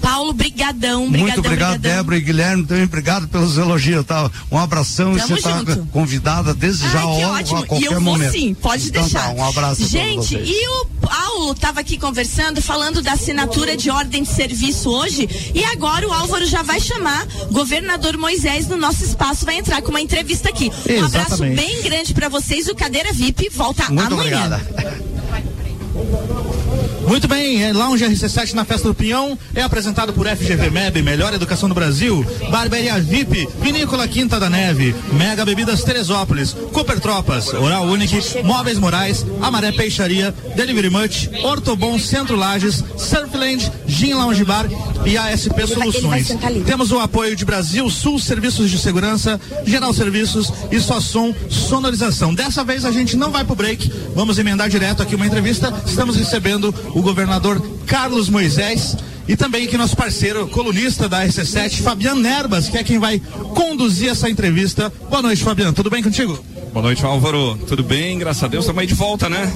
[0.00, 1.96] Paulo, brigadão, Muito brigadão, obrigado, brigadão.
[1.98, 4.28] Débora e Guilherme, também obrigado pelos elogios, tá?
[4.50, 5.86] Um abração e Tamo você está junto.
[5.92, 7.58] convidada desde já Ai, que a, hora, ótimo.
[7.58, 8.32] a qualquer e eu vou momento.
[8.32, 9.28] sim, pode Então deixar.
[9.28, 14.24] Tá, um abraço Gente, e o Paulo estava aqui conversando, falando da assinatura de ordem
[14.24, 19.44] de serviço hoje, e agora o Álvaro já vai chamar governador Moisés no nosso espaço,
[19.44, 20.64] vai entrar com uma entrevista aqui.
[20.64, 21.54] Um abraço Exatamente.
[21.64, 22.66] bem grande para vocês.
[22.66, 24.46] O Cadeira VIP volta Muito amanhã.
[24.48, 25.61] obrigada.
[25.94, 26.61] What's that number?
[27.06, 31.34] Muito bem, é Lounge RC7 na Festa do Pinhão é apresentado por FGV MEB, Melhor
[31.34, 37.84] Educação do Brasil, Barbearia VIP, Vinícola Quinta da Neve, Mega Bebidas Teresópolis, Cooper Tropas, Oral
[37.84, 44.66] Unique, Móveis Morais, Amaré Peixaria, Delivery Much, Ortobon Centro Lages, Surfland, Gin Lounge Bar
[45.04, 46.28] e ASP Soluções.
[46.64, 52.34] Temos o apoio de Brasil Sul Serviços de Segurança, Geral Serviços e Só Som Sonorização.
[52.34, 55.72] Dessa vez a gente não vai pro break, vamos emendar direto aqui uma entrevista.
[55.86, 58.96] Estamos recebendo o governador Carlos Moisés
[59.28, 63.20] e também aqui nosso parceiro, colunista da RC7, Fabiano Nerbas, que é quem vai
[63.54, 64.92] conduzir essa entrevista.
[65.08, 65.72] Boa noite, Fabiano.
[65.72, 66.51] Tudo bem contigo?
[66.72, 67.58] Boa noite, Álvaro.
[67.68, 68.18] Tudo bem?
[68.18, 68.64] Graças a Deus.
[68.64, 69.52] Estamos aí de volta, né?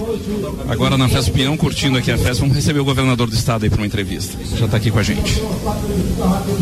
[0.68, 2.40] Agora na Festa Pinhão, curtindo aqui a festa.
[2.40, 4.36] Vamos receber o governador do estado aí para uma entrevista.
[4.56, 5.40] Já está aqui com a gente.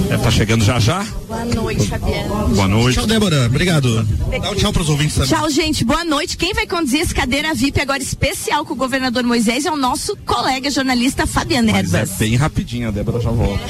[0.08, 1.04] Deve estar chegando já já.
[1.28, 2.48] Boa noite, Fabiano.
[2.54, 2.94] Boa noite.
[2.94, 3.46] Tchau, Débora.
[3.46, 4.04] Obrigado.
[4.40, 5.30] Dá um tchau pros ouvintes também.
[5.30, 5.84] Tchau, gente.
[5.84, 6.36] Boa noite.
[6.36, 10.16] Quem vai conduzir esse cadeira VIP agora especial com o governador Moisés é o nosso
[10.24, 12.16] colega jornalista Fabiano Mas é Erbas.
[12.16, 13.64] bem rapidinho, a Débora já volta.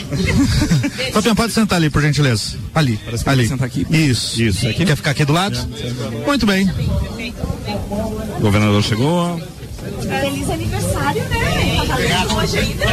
[1.14, 2.58] Fabiano, pode sentar ali, por gentileza.
[2.74, 3.00] Ali.
[3.02, 3.48] Parece que ali.
[3.48, 3.86] sentar aqui.
[3.90, 4.42] Isso.
[4.42, 4.84] Isso, aqui.
[4.84, 5.58] Quer ficar aqui do lado?
[6.26, 6.73] Muito bem.
[8.36, 9.40] O governador chegou.
[10.00, 11.76] Feliz aniversário, né?
[11.86, 12.86] Tá hoje ainda.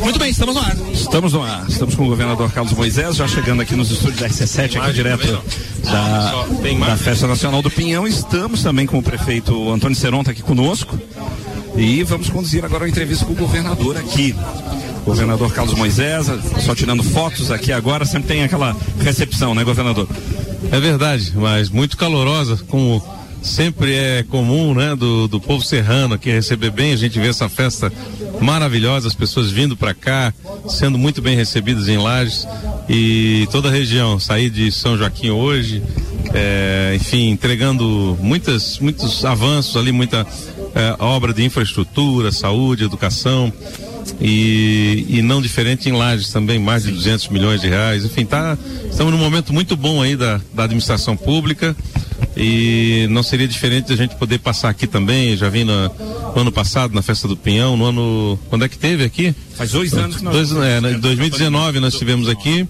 [0.00, 0.76] Muito bem, estamos no ar.
[0.92, 1.64] Estamos no ar.
[1.68, 5.42] Estamos com o governador Carlos Moisés, já chegando aqui nos estúdios da RC7, aqui direto
[5.84, 6.44] da,
[6.86, 8.06] da Festa Nacional do Pinhão.
[8.06, 10.98] Estamos também com o prefeito Antônio Seron, tá aqui conosco.
[11.76, 14.34] E vamos conduzir agora a entrevista com o governador aqui.
[15.04, 16.26] Governador Carlos Moisés,
[16.64, 20.08] só tirando fotos aqui agora, sempre tem aquela recepção, né, governador?
[20.70, 23.02] É verdade, mas muito calorosa, como
[23.46, 26.92] sempre é comum, né, do, do povo serrano aqui receber bem.
[26.92, 27.92] A gente vê essa festa
[28.40, 30.34] maravilhosa, as pessoas vindo para cá,
[30.68, 32.46] sendo muito bem recebidas em Lages
[32.88, 34.18] e toda a região.
[34.18, 35.82] Sair de São Joaquim hoje,
[36.34, 40.26] é, enfim, entregando muitas, muitos avanços ali, muita
[40.74, 43.52] é, obra de infraestrutura, saúde, educação.
[44.20, 48.04] E, e não diferente em Lages também, mais de 200 milhões de reais.
[48.04, 48.56] Enfim, tá,
[48.90, 51.76] estamos num momento muito bom aí da, da administração pública
[52.36, 55.36] e não seria diferente a gente poder passar aqui também.
[55.36, 55.88] Já vim no,
[56.34, 58.38] no ano passado na festa do Pinhão, no ano.
[58.48, 59.34] Quando é que teve aqui?
[59.54, 62.66] Faz dois anos que nós Dois, é, em 2019 nós estivemos aqui.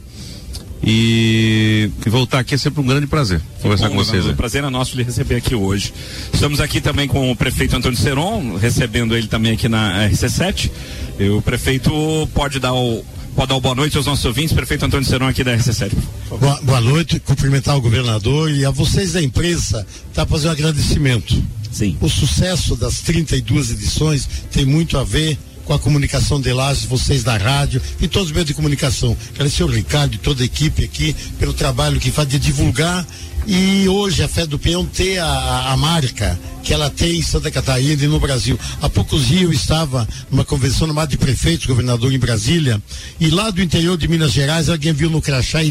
[0.82, 4.24] E, e voltar aqui é sempre um grande prazer conversar Bom, com vocês.
[4.24, 4.34] governador, né?
[4.34, 5.92] O prazer é nosso lhe receber aqui hoje.
[6.32, 10.70] Estamos aqui também com o prefeito Antônio Seron, recebendo ele também aqui na RC7.
[11.18, 11.90] E o prefeito
[12.34, 13.04] pode dar o
[13.34, 15.92] pode dar boa noite aos nossos ouvintes, prefeito Antônio Seron aqui da RC7.
[16.40, 21.42] Boa, boa noite, cumprimentar o governador e a vocês da imprensa, tá fazendo um agradecimento.
[21.70, 21.98] Sim.
[22.00, 27.22] O sucesso das 32 edições tem muito a ver com a comunicação de Lages, vocês
[27.22, 29.16] da rádio e todos os meios de comunicação.
[29.34, 33.04] Agradecer o Ricardo e toda a equipe aqui pelo trabalho que faz de divulgar
[33.46, 37.50] e hoje a Fé do Peão ter a, a marca que ela tem em Santa
[37.50, 38.58] Catarina e no Brasil.
[38.80, 42.82] Há poucos dias eu estava numa convenção no de prefeitos, governador em Brasília,
[43.20, 45.70] e lá do interior de Minas Gerais alguém viu no crachá e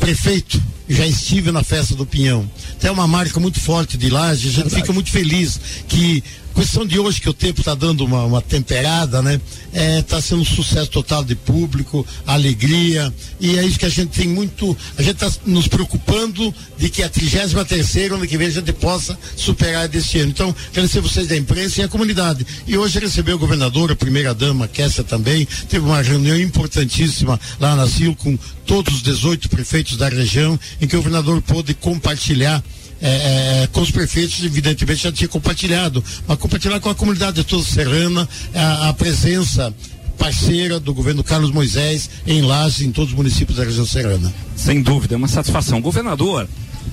[0.00, 0.60] prefeito,
[0.94, 2.48] já estive na festa do Pinhão.
[2.76, 6.22] Então é uma marca muito forte de Laje, a gente fica muito feliz que
[6.54, 9.40] questão de hoje que o tempo está dando uma, uma temperada, né?
[9.72, 14.28] Está sendo um sucesso total de público, alegria e é isso que a gente tem
[14.28, 18.50] muito, a gente está nos preocupando de que a 33 terceira ano que vem a
[18.50, 20.30] gente possa superar desse ano.
[20.30, 22.46] Então, agradecer vocês da imprensa e a comunidade.
[22.66, 27.74] E hoje recebeu o governador, a primeira dama, Kessia também, teve uma reunião importantíssima lá
[27.74, 32.62] na CIL com todos os 18 prefeitos da região, em que o governador pôde compartilhar
[33.02, 37.64] é, é, com os prefeitos, evidentemente já tinha compartilhado, mas compartilhar com a comunidade toda
[37.64, 39.74] serrana a, a presença
[40.18, 44.30] parceira do governo Carlos Moisés em Lages, em todos os municípios da região serrana.
[44.54, 45.80] Sem dúvida, é uma satisfação.
[45.80, 46.46] Governador,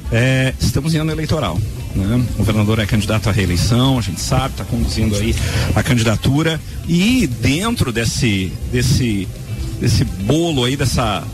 [0.09, 1.59] É, estamos em ano eleitoral.
[1.93, 2.25] Né?
[2.35, 5.35] O governador é candidato à reeleição, a gente sabe, está conduzindo aí
[5.75, 6.61] a candidatura.
[6.87, 9.27] E dentro desse, desse,
[9.81, 11.25] desse bolo aí, dessa.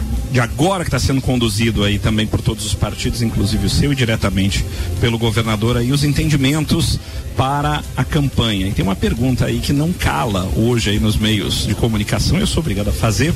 [0.00, 3.70] Da- de agora que está sendo conduzido aí também por todos os partidos, inclusive o
[3.70, 4.64] seu e diretamente
[5.00, 6.98] pelo governador aí, os entendimentos
[7.36, 8.68] para a campanha.
[8.68, 12.46] E tem uma pergunta aí que não cala hoje aí nos meios de comunicação, eu
[12.46, 13.34] sou obrigado a fazer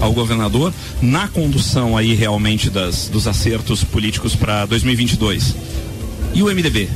[0.00, 5.54] ao governador na condução aí realmente das, dos acertos políticos para 2022.
[6.34, 6.88] E o MDB?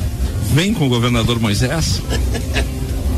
[0.54, 2.00] Vem com o governador Moisés?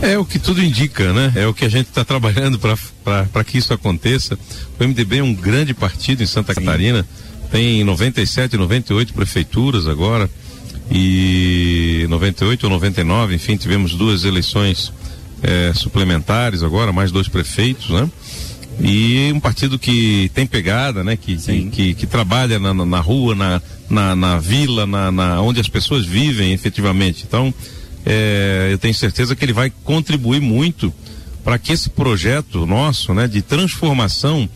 [0.07, 1.33] É o que tudo indica, né?
[1.35, 4.39] É o que a gente está trabalhando para que isso aconteça.
[4.79, 7.07] O MDB é um grande partido em Santa Catarina,
[7.51, 10.29] tem 97, 98 prefeituras agora,
[10.91, 14.93] e 98 ou 99, enfim, tivemos duas eleições
[15.43, 18.09] eh, suplementares agora, mais dois prefeitos, né?
[18.81, 21.17] E um partido que tem pegada, né?
[21.17, 25.41] Que, que, que, que trabalha na, na- na rua, na, na, na vila, na, na-
[25.41, 27.25] onde as pessoas vivem efetivamente.
[27.27, 27.55] Então,
[28.05, 30.93] eh, eu tenho certeza que ele vai contribuir muito
[31.43, 34.49] para que esse projeto nosso, né, de transformação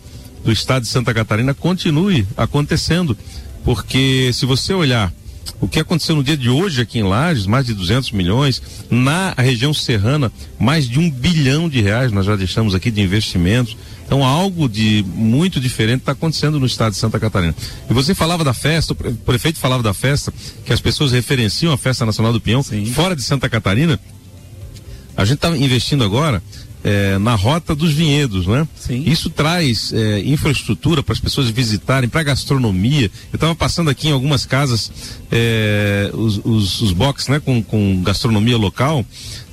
[0.45, 3.17] do estado de Santa Catarina continue acontecendo.
[3.65, 5.13] Porque se você olhar
[5.61, 9.35] o que aconteceu no dia de hoje aqui em Lages, mais de 200 milhões, na
[9.37, 13.77] região serrana, mais de um bilhão de reais nós já deixamos aqui de investimentos.
[14.07, 17.55] Então, algo de muito diferente está acontecendo no estado de Santa Catarina.
[17.91, 20.33] E você falava da festa, o pre- o prefeito falava da festa,
[20.65, 22.63] que as pessoas referenciam a Festa Nacional do Pinhão,
[22.95, 24.01] fora de Santa Catarina.
[25.15, 26.43] A gente está investindo agora
[26.85, 28.66] eh, na rota dos vinhedos, né?
[28.91, 33.11] Isso traz eh, infraestrutura para as pessoas visitarem, para gastronomia.
[33.33, 34.91] Eu estava passando aqui em algumas casas
[35.31, 39.05] eh, os, os, os boxes, né, com, com gastronomia local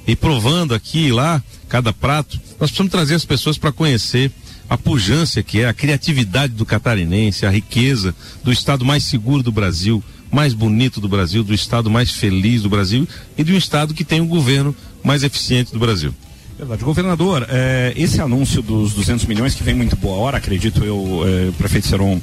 [0.08, 2.40] e provando aqui e lá cada prato.
[2.60, 4.32] Nós precisamos trazer as pessoas para conhecer
[4.70, 9.52] a pujança que é, a criatividade do catarinense, a riqueza do estado mais seguro do
[9.52, 13.08] Brasil, mais bonito do Brasil, do estado mais feliz do Brasil
[13.38, 16.14] e de um estado que tem o governo mais eficiente do Brasil.
[16.58, 16.84] Verdade.
[16.84, 21.50] Governador, eh, esse anúncio dos 200 milhões que vem muito boa hora, acredito eu, eh,
[21.50, 22.22] o prefeito Seron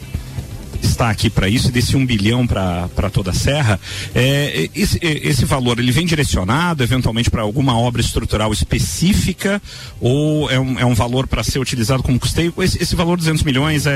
[0.83, 3.79] está aqui para isso, desse um bilhão para toda a serra.
[4.15, 9.61] eh, esse, eh, esse valor, ele vem direcionado eventualmente para alguma obra estrutural específica
[10.01, 12.55] ou é um, é um valor para ser utilizado como custeio?
[12.59, 13.91] Esse, esse valor de 200 milhões é,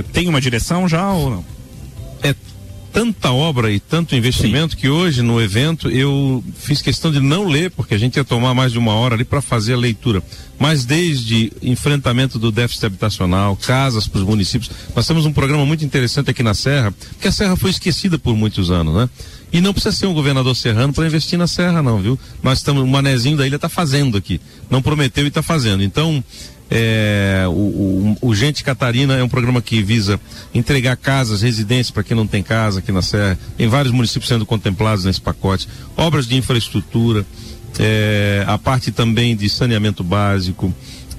[0.00, 1.44] é- tem uma direção já ou não?
[2.22, 2.34] É
[2.92, 7.70] tanta obra e tanto investimento que hoje no evento eu fiz questão de não ler,
[7.70, 10.22] porque a gente ia tomar mais de uma hora ali para fazer a leitura.
[10.58, 15.84] Mas desde enfrentamento do déficit habitacional, casas para os municípios, nós temos um programa muito
[15.84, 19.08] interessante aqui na Serra, porque a Serra foi esquecida por muitos anos, né?
[19.52, 22.18] E não precisa ser um governador serrano para investir na Serra, não, viu?
[22.42, 24.40] Nós estamos, o manezinho da ilha está fazendo aqui.
[24.68, 25.82] Não prometeu e está fazendo.
[25.82, 26.22] Então,
[26.70, 30.20] é, o, o, o Gente Catarina é um programa que visa
[30.54, 33.38] entregar casas, residências para quem não tem casa aqui na Serra.
[33.56, 35.68] Tem vários municípios sendo contemplados nesse pacote.
[35.96, 37.26] Obras de infraestrutura,
[37.78, 40.72] é, a parte também de saneamento básico.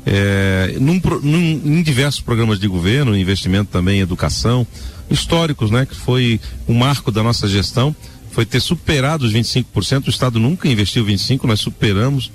[0.05, 4.65] É, num num- em diversos programas de governo, investimento também em educação,
[5.11, 5.85] históricos, né?
[5.85, 7.95] Que foi um marco da nossa gestão,
[8.31, 10.07] foi ter superado os 25%.
[10.07, 12.31] O Estado nunca investiu 25%, nós superamos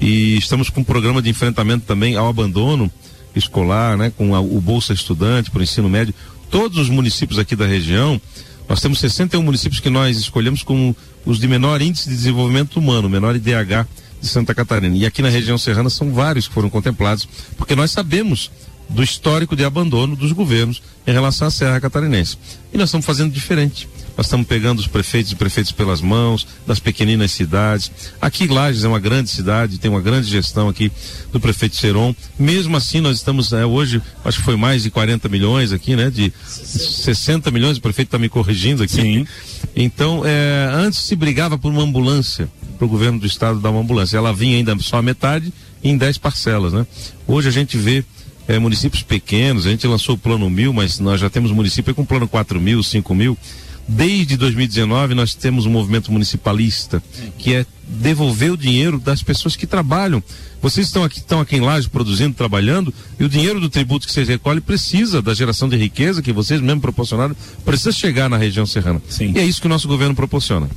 [0.00, 2.90] e estamos com um programa de enfrentamento também ao abandono
[3.34, 4.12] escolar, né?
[4.16, 6.14] Com a- o Bolsa Estudante para o ensino médio.
[6.50, 8.20] Todos os municípios aqui da região,
[8.68, 13.08] nós temos 61 municípios que nós escolhemos como os de menor índice de desenvolvimento humano,
[13.08, 13.86] menor IDH
[14.20, 14.96] de Santa Catarina.
[14.96, 17.26] E aqui na região serrana são vários que foram contemplados,
[17.56, 18.50] porque nós sabemos
[18.90, 22.36] do histórico de abandono dos governos em relação à Serra Catarinense.
[22.72, 23.88] E nós estamos fazendo diferente.
[24.16, 27.90] Nós estamos pegando os prefeitos e prefeitos pelas mãos, das pequeninas cidades.
[28.20, 30.92] Aqui Lages é uma grande cidade, tem uma grande gestão aqui
[31.32, 32.14] do prefeito Seron.
[32.38, 36.10] Mesmo assim, nós estamos eh, hoje, acho que foi mais de 40 milhões aqui, né?
[36.10, 39.26] De 60 milhões, o prefeito está me corrigindo aqui.
[39.76, 43.80] Então, eh, antes se brigava por uma ambulância, para o governo do estado dar uma
[43.80, 44.16] ambulância.
[44.16, 46.86] Ela vinha ainda só a metade em 10 parcelas, né?
[47.26, 48.04] Hoje a gente vê
[48.50, 52.04] eh, municípios pequenos, a gente lançou o plano mil, mas nós já temos município com
[52.04, 53.38] plano 4 mil, 5 mil.
[53.86, 57.02] Desde 2019 nós temos um movimento municipalista
[57.38, 60.22] que é devolver o dinheiro das pessoas que trabalham.
[60.62, 64.12] Vocês estão aqui, estão aqui em Laje produzindo, trabalhando, e o dinheiro do tributo que
[64.12, 67.34] vocês recolhem precisa da geração de riqueza que vocês mesmo proporcionaram,
[67.64, 69.00] precisa chegar na região serrana.
[69.20, 70.68] E é isso que o nosso governo proporciona.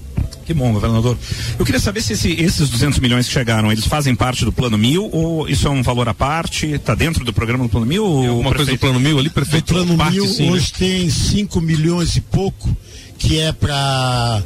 [0.46, 1.18] Que bom, governador.
[1.58, 4.78] Eu queria saber se esse- esses 200 milhões que chegaram, eles fazem parte do plano
[4.78, 6.66] mil ou isso é um valor à parte?
[6.68, 8.04] Está dentro do programa do plano mil?
[8.06, 9.74] Ou alguma o coisa do plano mil ali, O prefeito?
[9.74, 10.52] plano parte mil sim, né?
[10.52, 12.76] hoje tem 5 milhões e pouco,
[13.18, 14.44] que é para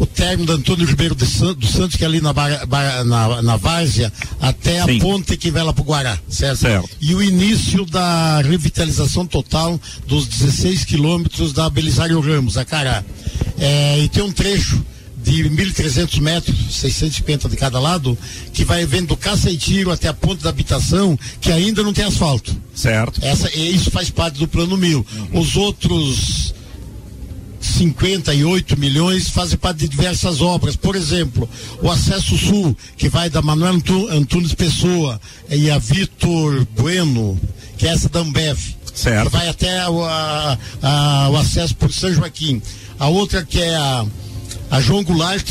[0.00, 3.04] o término da Antônio Ribeiro de San- dos Santos, que é ali na, Bar- Bar-
[3.04, 6.58] na, na Várzea, até a ponte que vai lá pro Guará, certo?
[7.00, 13.04] E o início da revitalização total dos 16 quilômetros da Belisário Ramos, a Cará.
[13.58, 14.82] É, e tem um trecho
[15.22, 18.16] de 1.300 metros, 650 de cada lado,
[18.54, 21.92] que vai vendo do caça e tiro até a ponte da habitação, que ainda não
[21.92, 22.56] tem asfalto.
[22.74, 23.20] Certo.
[23.22, 25.06] Essa, isso faz parte do plano mil.
[25.34, 26.54] Os outros
[27.60, 30.76] 58 milhões fazem parte de diversas obras.
[30.76, 31.48] Por exemplo,
[31.82, 37.38] o acesso sul, que vai da Manuel Antu- Antunes Pessoa e a Vitor Bueno,
[37.76, 38.58] que é essa da Ambev.
[38.94, 39.30] Certo.
[39.30, 42.60] Que vai até o, a- a- o acesso por São Joaquim.
[42.98, 44.04] A outra que é a,
[44.70, 45.46] a João Goulart,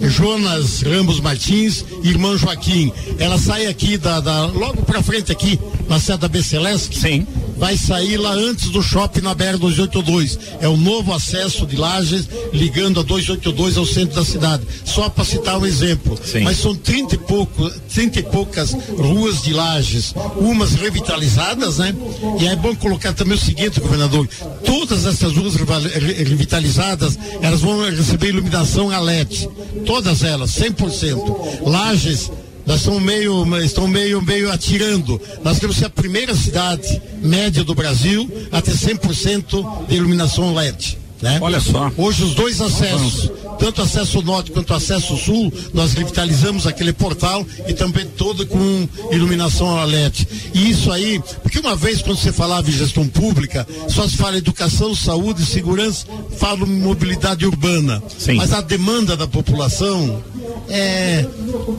[0.00, 2.92] Jonas Ramos Martins irmão Joaquim.
[3.18, 5.58] Ela sai aqui da, da- logo pra frente aqui,
[5.88, 6.94] na sede da Becelesc.
[6.94, 7.26] Sim.
[7.56, 10.38] Vai sair lá antes do shopping na BR 282.
[10.60, 14.62] É o novo acesso de Lages ligando a 282 ao centro da cidade.
[14.84, 16.16] Só para citar um exemplo.
[16.44, 21.92] Mas são 30 e, pouco, 30 e poucas ruas de Lages, umas revitalizadas, né?
[22.40, 24.28] E é bom colocar também o seguinte, governador:
[24.64, 29.48] todas essas ruas revitalizadas, elas vão receber iluminação a LED.
[29.86, 31.66] Todas elas, 100%.
[31.66, 32.30] Lages
[32.68, 35.18] nós estamos meio, estão meio, meio atirando.
[35.42, 40.98] Nós queremos ser a primeira cidade média do Brasil a ter 100% de iluminação LED.
[41.20, 41.38] Né?
[41.40, 41.90] Olha só.
[41.96, 47.74] Hoje os dois acessos, tanto acesso norte quanto acesso sul, nós revitalizamos aquele portal e
[47.74, 50.28] também todo com iluminação a LED.
[50.54, 54.38] E isso aí, porque uma vez quando você falava em gestão pública, só se fala
[54.38, 56.06] educação, saúde, segurança,
[56.36, 58.02] fala mobilidade urbana.
[58.36, 60.22] Mas a demanda da população
[60.68, 61.26] é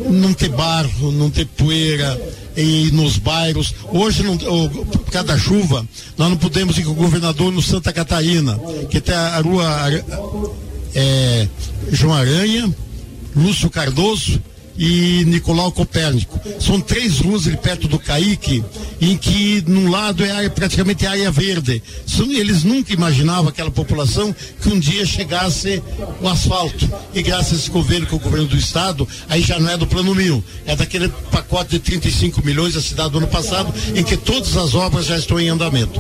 [0.09, 2.19] não ter barro, não ter poeira
[2.60, 3.74] e nos bairros.
[3.89, 5.86] Hoje, não, por causa da chuva,
[6.18, 9.89] nós não podemos ir com o governador no Santa Catarina, que tem a rua
[10.93, 11.47] é,
[11.91, 12.74] João Aranha,
[13.36, 14.41] Lúcio Cardoso
[14.80, 16.39] e Nicolau Copérnico.
[16.59, 18.63] São três ruas ali perto do Caique,
[19.01, 21.84] em que num lado é área, praticamente área verde.
[22.32, 25.84] Eles nunca imaginavam aquela população que um dia chegasse
[26.21, 26.89] o asfalto.
[27.13, 29.86] E graças a esse governo com o governo do estado, aí já não é do
[29.86, 34.15] plano mil, é daquele pacote de 35 milhões da cidade do ano passado, em que
[34.15, 35.99] todas as obras já estão em andamento.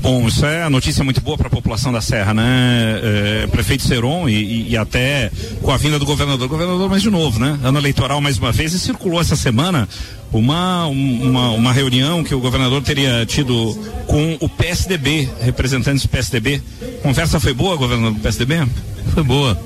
[0.00, 3.00] Bom, isso é notícia muito boa para a população da Serra, né?
[3.02, 5.30] É, prefeito Seron e, e- e até
[5.62, 7.58] com a vinda do governador, governador mais de novo, né?
[7.62, 9.88] Ano eleitoral mais uma vez e circulou essa semana
[10.32, 13.74] uma, um- uma, uma reunião que o governador teria tido
[14.06, 16.60] com o PSDB, representantes do PSDB.
[17.02, 18.66] Conversa foi boa, governador do PSDB?
[19.14, 19.58] Foi boa.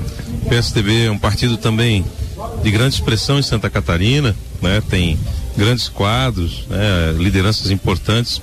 [0.44, 2.04] O PSDB é um partido também
[2.62, 4.82] de grande expressão em Santa Catarina, né?
[4.88, 5.18] Tem
[5.56, 7.14] grandes quadros, né?
[7.18, 8.40] lideranças importantes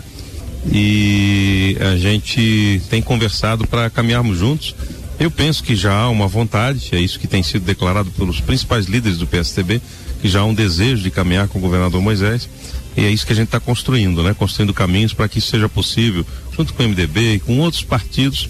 [0.72, 4.76] e a gente tem conversado para caminharmos juntos.
[5.20, 8.86] Eu penso que já há uma vontade, é isso que tem sido declarado pelos principais
[8.86, 9.82] líderes do PSDB,
[10.22, 12.48] que já há um desejo de caminhar com o governador Moisés.
[12.96, 14.36] E é isso que a gente está construindo, né?
[14.36, 18.50] Construindo caminhos para que isso seja possível, junto com o MDB e com outros partidos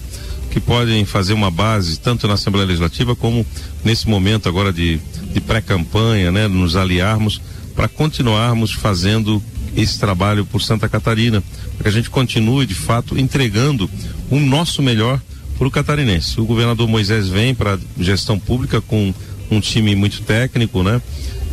[0.50, 3.44] que podem fazer uma base tanto na Assembleia Legislativa como
[3.84, 4.98] nesse momento agora de,
[5.32, 6.48] de pré-campanha, né?
[6.48, 7.40] Nos aliarmos
[7.74, 9.42] para continuarmos fazendo
[9.76, 11.42] esse trabalho por Santa Catarina,
[11.76, 13.88] para que a gente continue de fato entregando
[14.30, 15.20] o nosso melhor
[15.58, 16.40] para o catarinense.
[16.40, 19.12] O governador Moisés vem para gestão pública com
[19.50, 21.02] um time muito técnico, né?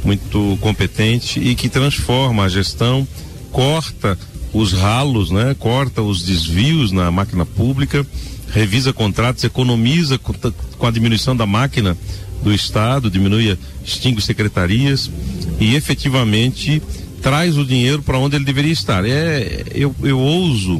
[0.03, 3.07] Muito competente e que transforma a gestão,
[3.51, 4.17] corta
[4.53, 5.55] os ralos, né?
[5.57, 8.05] Corta os desvios na máquina pública,
[8.51, 11.97] revisa contratos, economiza com a diminuição da máquina
[12.43, 15.09] do Estado, diminui, extingue secretarias
[15.59, 16.81] e efetivamente
[17.21, 19.03] traz o dinheiro para onde ele deveria estar.
[19.03, 20.79] É, eu, eu ouso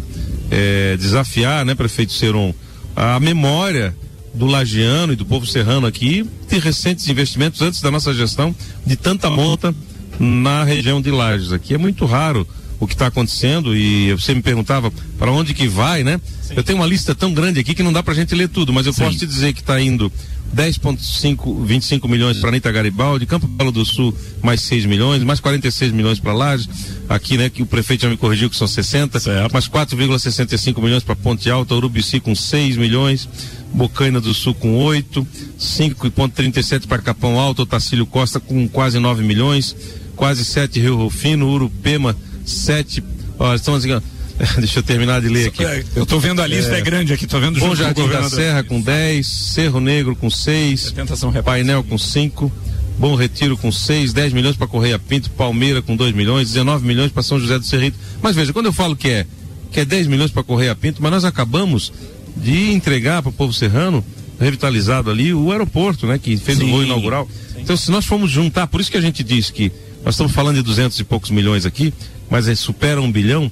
[0.51, 2.53] é, desafiar, né, prefeito Seron,
[2.95, 3.95] a memória
[4.33, 8.95] do Lagiano e do povo serrano aqui de recentes investimentos antes da nossa gestão de
[8.95, 9.73] tanta monta
[10.19, 11.51] na região de Lages.
[11.51, 12.47] Aqui é muito raro
[12.79, 16.19] o que está acontecendo e você me perguntava para onde que vai, né?
[16.55, 18.73] Eu tenho uma lista tão grande aqui que não dá para a gente ler tudo,
[18.73, 20.11] mas eu posso te dizer que está indo
[20.53, 25.91] 10,5, 25 milhões para Anitta Garibaldi, Campo Belo do Sul mais 6 milhões, mais 46
[25.91, 26.69] milhões para Lages,
[27.09, 29.19] aqui né, que o prefeito já me corrigiu que são 60,
[29.51, 33.27] mais 4,65 milhões para Ponte Alta, Urubici com 6 milhões,
[33.73, 35.27] Bocaina do Sul com 8,
[35.59, 39.75] 5,37 para Capão Alto, Otacílio Costa com quase 9 milhões,
[40.15, 42.15] quase 7 Rio Rufino, Urupema
[42.45, 43.03] 7,
[43.39, 44.01] olha, estão assim, ó,
[44.57, 45.63] Deixa eu terminar de ler aqui.
[45.95, 48.29] Eu tô vendo a lista, é, grande aqui, tô vendo Bom junto Jardim da.
[48.29, 50.93] Serra com 10, Cerro Negro com 6,
[51.43, 52.51] Painel com 5,
[52.99, 57.11] Bom Retiro com 6, 10 milhões para Correia Pinto, Palmeira com 2 milhões, 19 milhões
[57.11, 57.97] para São José do Cerrito.
[58.21, 59.25] Mas veja, quando eu falo que é
[59.71, 61.91] que é 10 milhões para Correia Pinto, mas nós acabamos
[62.37, 64.03] de entregar para o povo serrano
[64.39, 66.17] revitalizado ali o aeroporto, né?
[66.17, 66.65] Que fez Sim.
[66.65, 67.27] o voo inaugural.
[67.57, 69.71] Então, se nós formos juntar, por isso que a gente diz que
[70.03, 71.93] nós estamos falando de duzentos e poucos milhões aqui,
[72.29, 73.51] mas é, supera um bilhão,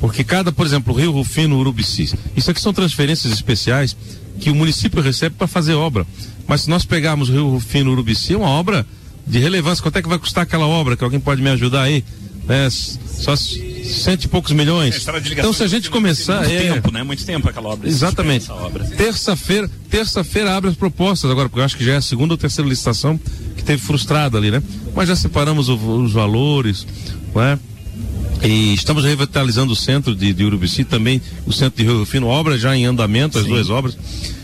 [0.00, 3.96] porque cada, por exemplo, Rio Rufino, Urubici, isso aqui são transferências especiais
[4.38, 6.06] que o município recebe para fazer obra.
[6.46, 8.86] Mas se nós pegarmos Rio Rufino, Urubici, é uma obra
[9.26, 9.82] de relevância.
[9.82, 10.96] Quanto é que vai custar aquela obra?
[10.96, 12.04] Que alguém pode me ajudar aí?
[12.48, 14.94] É, só cento e poucos milhões.
[14.94, 16.38] Ligação Então, se a gente começar.
[16.38, 17.02] Muito é, tempo, né?
[17.02, 17.86] Muito tempo aquela obra.
[17.86, 18.46] Exatamente.
[18.96, 22.38] Terça-feira, terça-feira abre as propostas agora, porque eu acho que já é a segunda ou
[22.38, 23.20] terceira licitação
[23.54, 24.62] que teve frustrada ali, né?
[24.94, 26.86] Mas já separamos o- os valores,
[27.34, 27.58] não é?
[28.42, 32.56] E estamos revitalizando o centro de, de Urubici, também o centro de Rio Fino, obra
[32.56, 33.50] já em andamento, as Sim.
[33.50, 33.98] duas obras.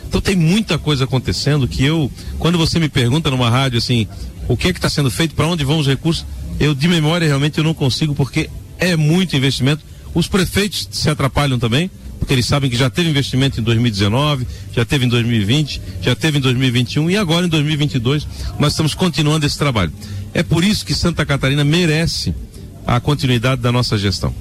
[0.09, 4.07] Então tem muita coisa acontecendo que eu, quando você me pergunta numa rádio assim,
[4.49, 6.25] o que é que está sendo feito, para onde vão os recursos,
[6.59, 8.49] eu de memória realmente eu não consigo, porque
[8.79, 9.83] é muito investimento.
[10.15, 14.85] Os prefeitos se atrapalham também, porque eles sabem que já teve investimento em 2019, já
[14.85, 18.27] teve em 2020, já teve em 2021 e agora em 2022
[18.59, 19.93] nós estamos continuando esse trabalho.
[20.33, 22.35] É por isso que Santa Catarina merece
[22.87, 24.35] a continuidade da nossa gestão.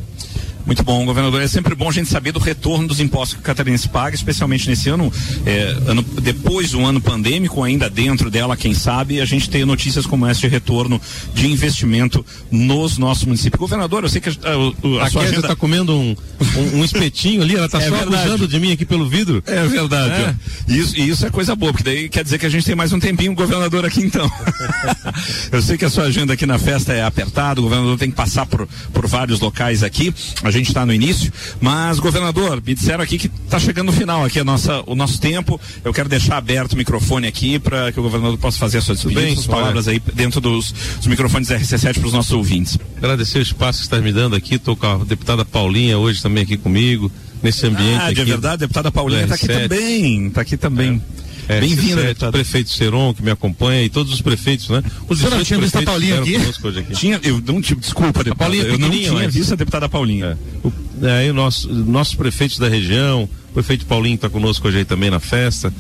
[0.66, 1.42] Muito bom, governador.
[1.42, 4.68] É sempre bom a gente saber do retorno dos impostos que o catarinense paga, especialmente
[4.70, 5.12] nesse ano,
[5.46, 10.06] é, ano depois do ano pandêmico, ainda dentro dela, quem sabe, a gente ter notícias
[10.06, 11.00] como essa de retorno
[11.34, 13.60] de investimento nos nossos municípios.
[13.60, 15.42] Governador, eu sei que a, a, a A sua agenda...
[15.42, 16.16] está comendo um,
[16.58, 18.16] um, um espetinho ali, ela está É só verdade.
[18.16, 19.44] abusando de mim aqui pelo vidro.
[19.46, 20.14] É verdade.
[20.24, 20.36] É.
[20.68, 22.94] E Isso, isso é coisa boa, porque daí quer dizer que a gente tem mais
[22.94, 24.30] um tempinho governador aqui então.
[25.52, 28.16] Eu sei que a sua agenda aqui na festa é apertada, o governador tem que
[28.16, 30.14] passar por, por vários locais aqui.
[30.42, 34.24] A gente está no início, mas governador, me disseram aqui que está chegando o final
[34.24, 35.60] aqui a nossa, o nosso tempo.
[35.84, 38.96] Eu quero deixar aberto o microfone aqui para que o governador possa fazer a sua
[38.96, 39.58] despedida, bem, suas olha.
[39.58, 42.78] palavras aí dentro dos, dos microfones da RC7 para os nossos ouvintes.
[42.98, 44.56] Agradecer o espaço que está me dando aqui.
[44.56, 47.12] Estou com a deputada Paulinha hoje também aqui comigo,
[47.42, 48.02] nesse ambiente.
[48.02, 49.62] Ah, de aqui verdade, a deputada Paulinha está aqui R7.
[49.64, 50.28] também.
[50.28, 51.02] Está aqui também.
[51.20, 52.30] É, Bem-vinda, R7, deputada.
[52.30, 54.82] o prefeito Seron, que me acompanha, e todos os prefeitos, né?
[55.10, 56.40] Os Você não 18 tinha visto a Paulinha aqui?
[56.40, 56.94] conosco hoje aqui.
[56.94, 59.90] Tinha, eu não tive, desculpa, A Paulinha é eu não tinha mas- visto a deputada
[59.90, 60.38] Paulinha.
[60.64, 60.72] O,
[61.06, 64.86] é, aí o nosso, nossos prefeitos da região, o prefeito Paulinho está conosco hoje aí
[64.86, 65.74] também na festa,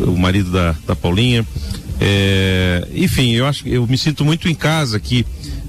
[0.00, 1.46] o marido da, da Paulinha.
[2.00, 5.26] É, enfim, eu acho que eu me sinto muito em casa aqui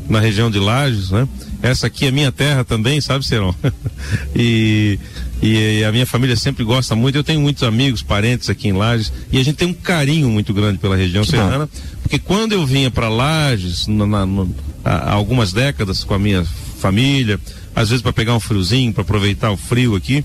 [0.09, 1.27] na região de Lages, né?
[1.61, 3.53] Essa aqui é minha terra também, sabe, Serão?
[4.35, 4.99] e,
[5.41, 7.15] e a minha família sempre gosta muito.
[7.17, 10.53] Eu tenho muitos amigos, parentes aqui em Lages e a gente tem um carinho muito
[10.53, 11.37] grande pela região Que bom.
[11.37, 11.69] serrana,
[12.01, 14.45] porque quando eu vinha para Lages, na- na-
[14.83, 16.43] há há algumas décadas com a minha
[16.79, 17.39] família,
[17.75, 20.23] às vezes para pegar um friozinho, para aproveitar o frio aqui,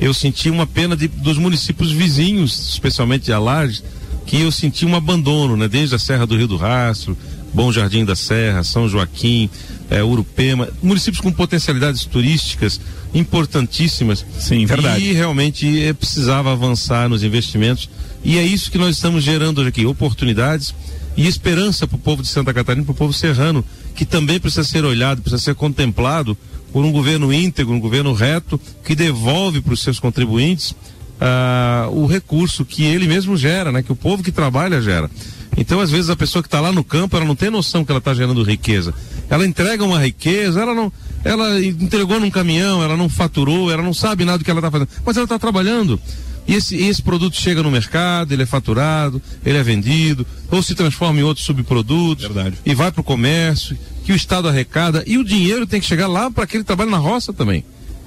[0.00, 3.82] eu senti uma pena de- dos municípios vizinhos, especialmente de Lages,
[4.26, 5.66] que eu senti um abandono, né?
[5.68, 7.16] Desde a Serra do Rio do Rastro,
[7.52, 9.50] Bom Jardim da Serra, São Joaquim,
[9.90, 12.80] eh, Urupema, municípios com potencialidades turísticas
[13.12, 14.24] importantíssimas.
[14.38, 15.04] Sim, verdade.
[15.04, 17.88] E realmente eh, precisava avançar nos investimentos.
[18.24, 20.74] E é isso que nós estamos gerando hoje aqui, oportunidades
[21.16, 23.64] e esperança para o povo de Santa Catarina, para o povo serrano,
[23.94, 26.36] que também precisa ser olhado, precisa ser contemplado
[26.72, 30.74] por um governo íntegro, um governo reto, que devolve para os seus contribuintes
[31.20, 33.82] ah, o recurso que ele mesmo gera, né?
[33.82, 35.10] Que o povo que trabalha gera.
[35.56, 37.90] Então, às vezes, a pessoa que está lá no campo, ela não tem noção que
[37.90, 38.94] ela está gerando riqueza.
[39.28, 40.92] Ela entrega uma riqueza, ela não.
[41.24, 44.70] Ela entregou num caminhão, ela não faturou, ela não sabe nada do que ela está
[44.70, 44.88] fazendo.
[45.04, 46.00] Mas ela está trabalhando.
[46.46, 50.74] E esse, esse produto chega no mercado, ele é faturado, ele é vendido, ou se
[50.74, 52.24] transforma em outros subprodutos.
[52.24, 52.56] Verdade.
[52.64, 55.04] E vai para o comércio, que o Estado arrecada.
[55.06, 57.64] E o dinheiro tem que chegar lá para aquele trabalho na roça também.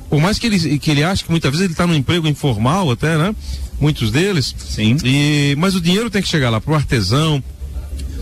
[0.09, 2.91] Por mais que ele, que ele ache que muitas vezes ele está no emprego informal
[2.91, 3.33] até, né?
[3.79, 4.55] Muitos deles.
[4.57, 4.97] Sim.
[5.03, 7.43] E, mas o dinheiro tem que chegar lá para o artesão.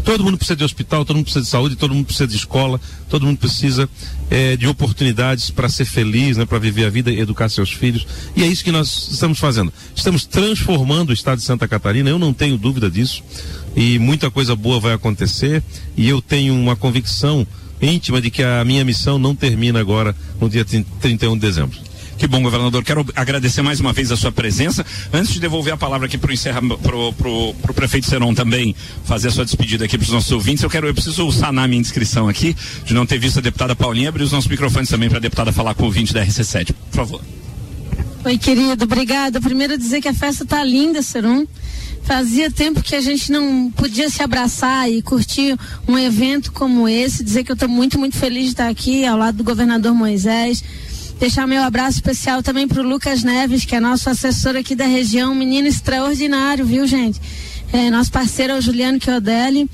[0.04, 2.82] Todo mundo precisa de hospital, todo mundo precisa de saúde, todo mundo precisa de escola,
[3.08, 3.88] todo mundo precisa
[4.32, 8.08] eh, de oportunidades para ser feliz, né, para viver a vida e educar seus filhos.
[8.36, 9.72] E é isso que nós estamos fazendo.
[9.96, 13.24] Estamos transformando o estado de Santa Catarina, eu não tenho dúvida disso.
[13.76, 15.64] E muita coisa boa vai acontecer.
[15.96, 17.46] E eu tenho uma convicção
[17.80, 21.78] íntima de que a minha missão não termina agora no dia 31 de dezembro.
[22.22, 22.84] Que bom, governador.
[22.84, 24.86] Quero agradecer mais uma vez a sua presença.
[25.12, 28.76] Antes de devolver a palavra aqui para o prefeito Seron também
[29.06, 31.82] fazer a sua despedida aqui para os nossos ouvintes, eu quero, eu preciso sanar minha
[31.82, 35.18] inscrição aqui, de não ter visto a deputada Paulinha, abrir os nossos microfones também para
[35.18, 36.76] a deputada falar com o ouvinte da RC7.
[36.92, 37.22] Por favor.
[38.24, 39.42] Oi, querido, obrigada.
[39.42, 41.48] Primeiro dizer que a festa tá linda, Serum.
[42.04, 45.58] Fazia tempo que a gente não podia se abraçar e curtir
[45.88, 47.24] um evento como esse.
[47.24, 50.64] Dizer que eu estou muito, muito feliz de estar aqui ao lado do governador Moisés.
[51.22, 54.88] Deixar meu abraço especial também para o Lucas Neves, que é nosso assessor aqui da
[54.88, 57.22] região, um menino extraordinário, viu, gente?
[57.72, 59.70] É, nosso parceiro é o Juliano Chiodelli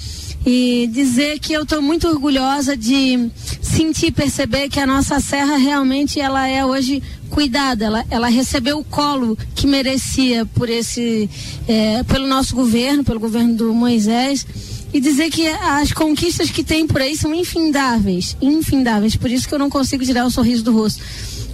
[0.46, 3.30] e dizer que eu estou muito orgulhosa de
[3.62, 8.84] sentir perceber que a nossa serra realmente ela é hoje cuidada, ela, ela recebeu o
[8.84, 11.30] colo que merecia por esse,
[11.66, 14.46] é, pelo nosso governo, pelo governo do Moisés
[14.94, 19.16] e dizer que as conquistas que tem por aí são infindáveis, infindáveis.
[19.16, 21.02] Por isso que eu não consigo tirar o sorriso do rosto.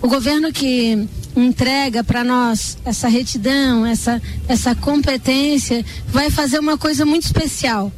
[0.04, 7.06] O governo que entrega para nós essa retidão, essa, essa competência, vai fazer uma coisa
[7.06, 7.90] muito especial.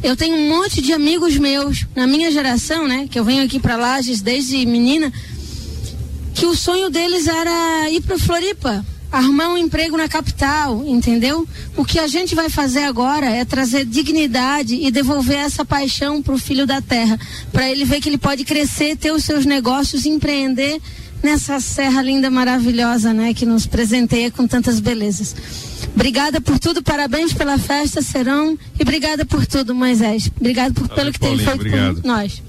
[0.00, 3.58] Eu tenho um monte de amigos meus na minha geração, né, que eu venho aqui
[3.58, 5.12] para Lages desde menina,
[6.34, 11.44] que o sonho deles era ir para Floripa, arrumar um emprego na capital, entendeu?
[11.76, 16.32] O que a gente vai fazer agora é trazer dignidade e devolver essa paixão para
[16.32, 17.18] o filho da terra,
[17.50, 20.80] para ele ver que ele pode crescer, ter os seus negócios, empreender
[21.22, 25.34] nessa serra linda, maravilhosa, né, que nos presenteia com tantas belezas.
[25.94, 30.30] Obrigada por tudo, parabéns pela festa, Serão, e obrigada por tudo, Moisés.
[30.38, 32.00] Obrigado por, pelo que tem feito obrigado.
[32.00, 32.42] por nós.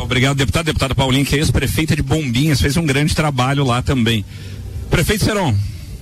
[0.00, 0.66] Obrigado, deputado.
[0.66, 4.24] Deputada Paulinho, que é ex-prefeita de Bombinhas, fez um grande trabalho lá também.
[4.90, 5.56] Prefeito Seron,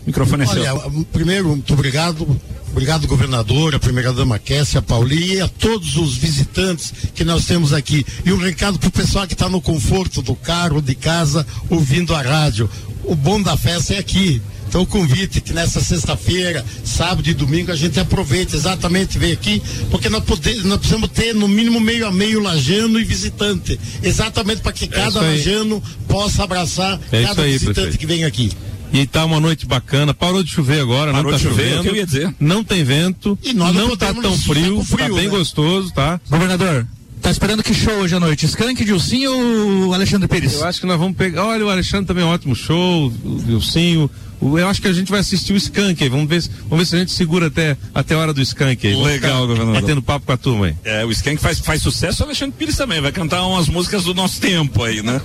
[0.07, 1.07] microfone é Olha, seu.
[1.13, 2.41] primeiro, muito obrigado.
[2.71, 7.73] Obrigado, governador, a primeira-dama Kessia, a Paulinha e a todos os visitantes que nós temos
[7.73, 8.05] aqui.
[8.25, 12.13] E um recado para o pessoal que está no conforto do carro, de casa, ouvindo
[12.15, 12.69] a rádio.
[13.05, 14.43] O bom da festa é aqui.
[14.75, 19.63] Então o convite que nessa sexta-feira, sábado e domingo a gente aproveite exatamente ver aqui,
[19.89, 24.63] porque nós, podemos, nós precisamos ter no mínimo meio a meio lajano e visitante, exatamente
[24.63, 28.51] para que é cada lajano possa abraçar é cada visitante que vem aqui.
[28.95, 30.15] E tá uma noite bacana.
[30.15, 31.77] Parou de chover agora, Parou não tá de chover, chovendo.
[31.77, 32.35] é o que eu ia dizer.
[32.39, 33.37] Não tem vento.
[33.43, 35.31] E nós não tá podemos tão frio, com frio, tá bem né?
[35.31, 36.21] gostoso, tá?
[36.31, 36.87] Governador,
[37.21, 38.47] tá esperando que show hoje à noite?
[38.47, 40.55] Skank, Dilcinho ou Alexandre Pires?
[40.55, 41.45] Eu acho que nós vamos pegar.
[41.45, 44.09] Olha, o Alexandre também é um ótimo show, o Vilcinho.
[44.43, 46.09] Eu acho que a gente vai assistir o Skank aí.
[46.09, 48.87] Vamos ver, se- vamos ver se a gente segura até, até a hora do Skank
[48.87, 48.95] aí.
[48.95, 49.81] Legal, governador.
[49.81, 50.75] Batendo papo com a turma aí.
[50.85, 53.01] É, o Skank faz, faz sucesso, o Alexandre Pires também.
[53.01, 55.21] Vai cantar umas músicas do nosso tempo aí, né?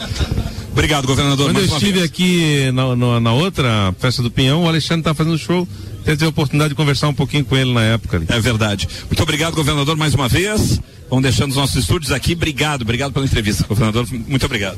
[0.71, 1.47] Obrigado, governador.
[1.47, 5.37] Quando eu estive aqui na, na, na outra festa do Pinhão, o Alexandre tá fazendo
[5.37, 5.67] show.
[6.05, 8.25] Teve a oportunidade de conversar um pouquinho com ele na época ali.
[8.29, 8.87] É verdade.
[9.07, 10.79] Muito obrigado, governador, mais uma vez.
[11.09, 12.33] Vamos deixando os nossos estúdios aqui.
[12.33, 14.07] Obrigado, obrigado pela entrevista, governador.
[14.27, 14.77] Muito obrigado.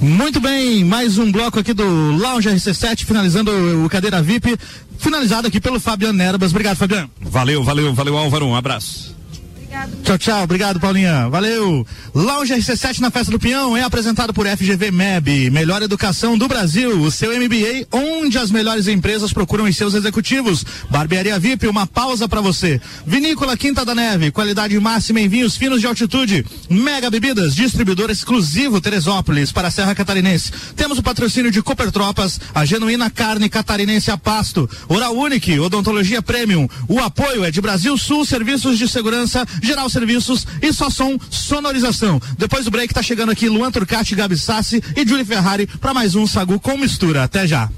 [0.00, 3.50] Muito bem, mais um bloco aqui do Lounge RC7, finalizando
[3.84, 4.56] o, Cadeira VIP,
[4.98, 6.50] finalizado aqui pelo Fabiano Nerbas.
[6.50, 7.10] Obrigado, Fabiano.
[7.20, 8.46] Valeu, valeu, valeu, Álvaro.
[8.46, 9.14] Um abraço.
[10.04, 10.44] Tchau, tchau.
[10.44, 11.28] Obrigado, Paulinha.
[11.28, 11.86] Valeu.
[12.14, 17.00] Lounge RC7 na Festa do Pinhão é apresentado por FGV MEB, melhor educação do Brasil.
[17.00, 20.64] O seu MBA, onde as melhores empresas procuram os seus executivos.
[20.90, 22.80] Barbearia VIP, uma pausa para você.
[23.06, 26.44] Vinícola Quinta da Neve, qualidade máxima em vinhos finos de altitude.
[26.68, 30.52] Mega Bebidas, distribuidor exclusivo Teresópolis para a Serra Catarinense.
[30.76, 34.68] Temos o patrocínio de Cooper Tropas, a genuína carne catarinense a pasto.
[34.88, 36.68] Oral Unique, odontologia premium.
[36.88, 42.20] O apoio é de Brasil Sul Serviços de Segurança, Geral Serviços e só som sonorização.
[42.38, 46.14] Depois do break tá chegando aqui Luan Turcati, Gabi Sassi e Julie Ferrari para mais
[46.14, 47.24] um Sagu com mistura.
[47.24, 47.68] Até já.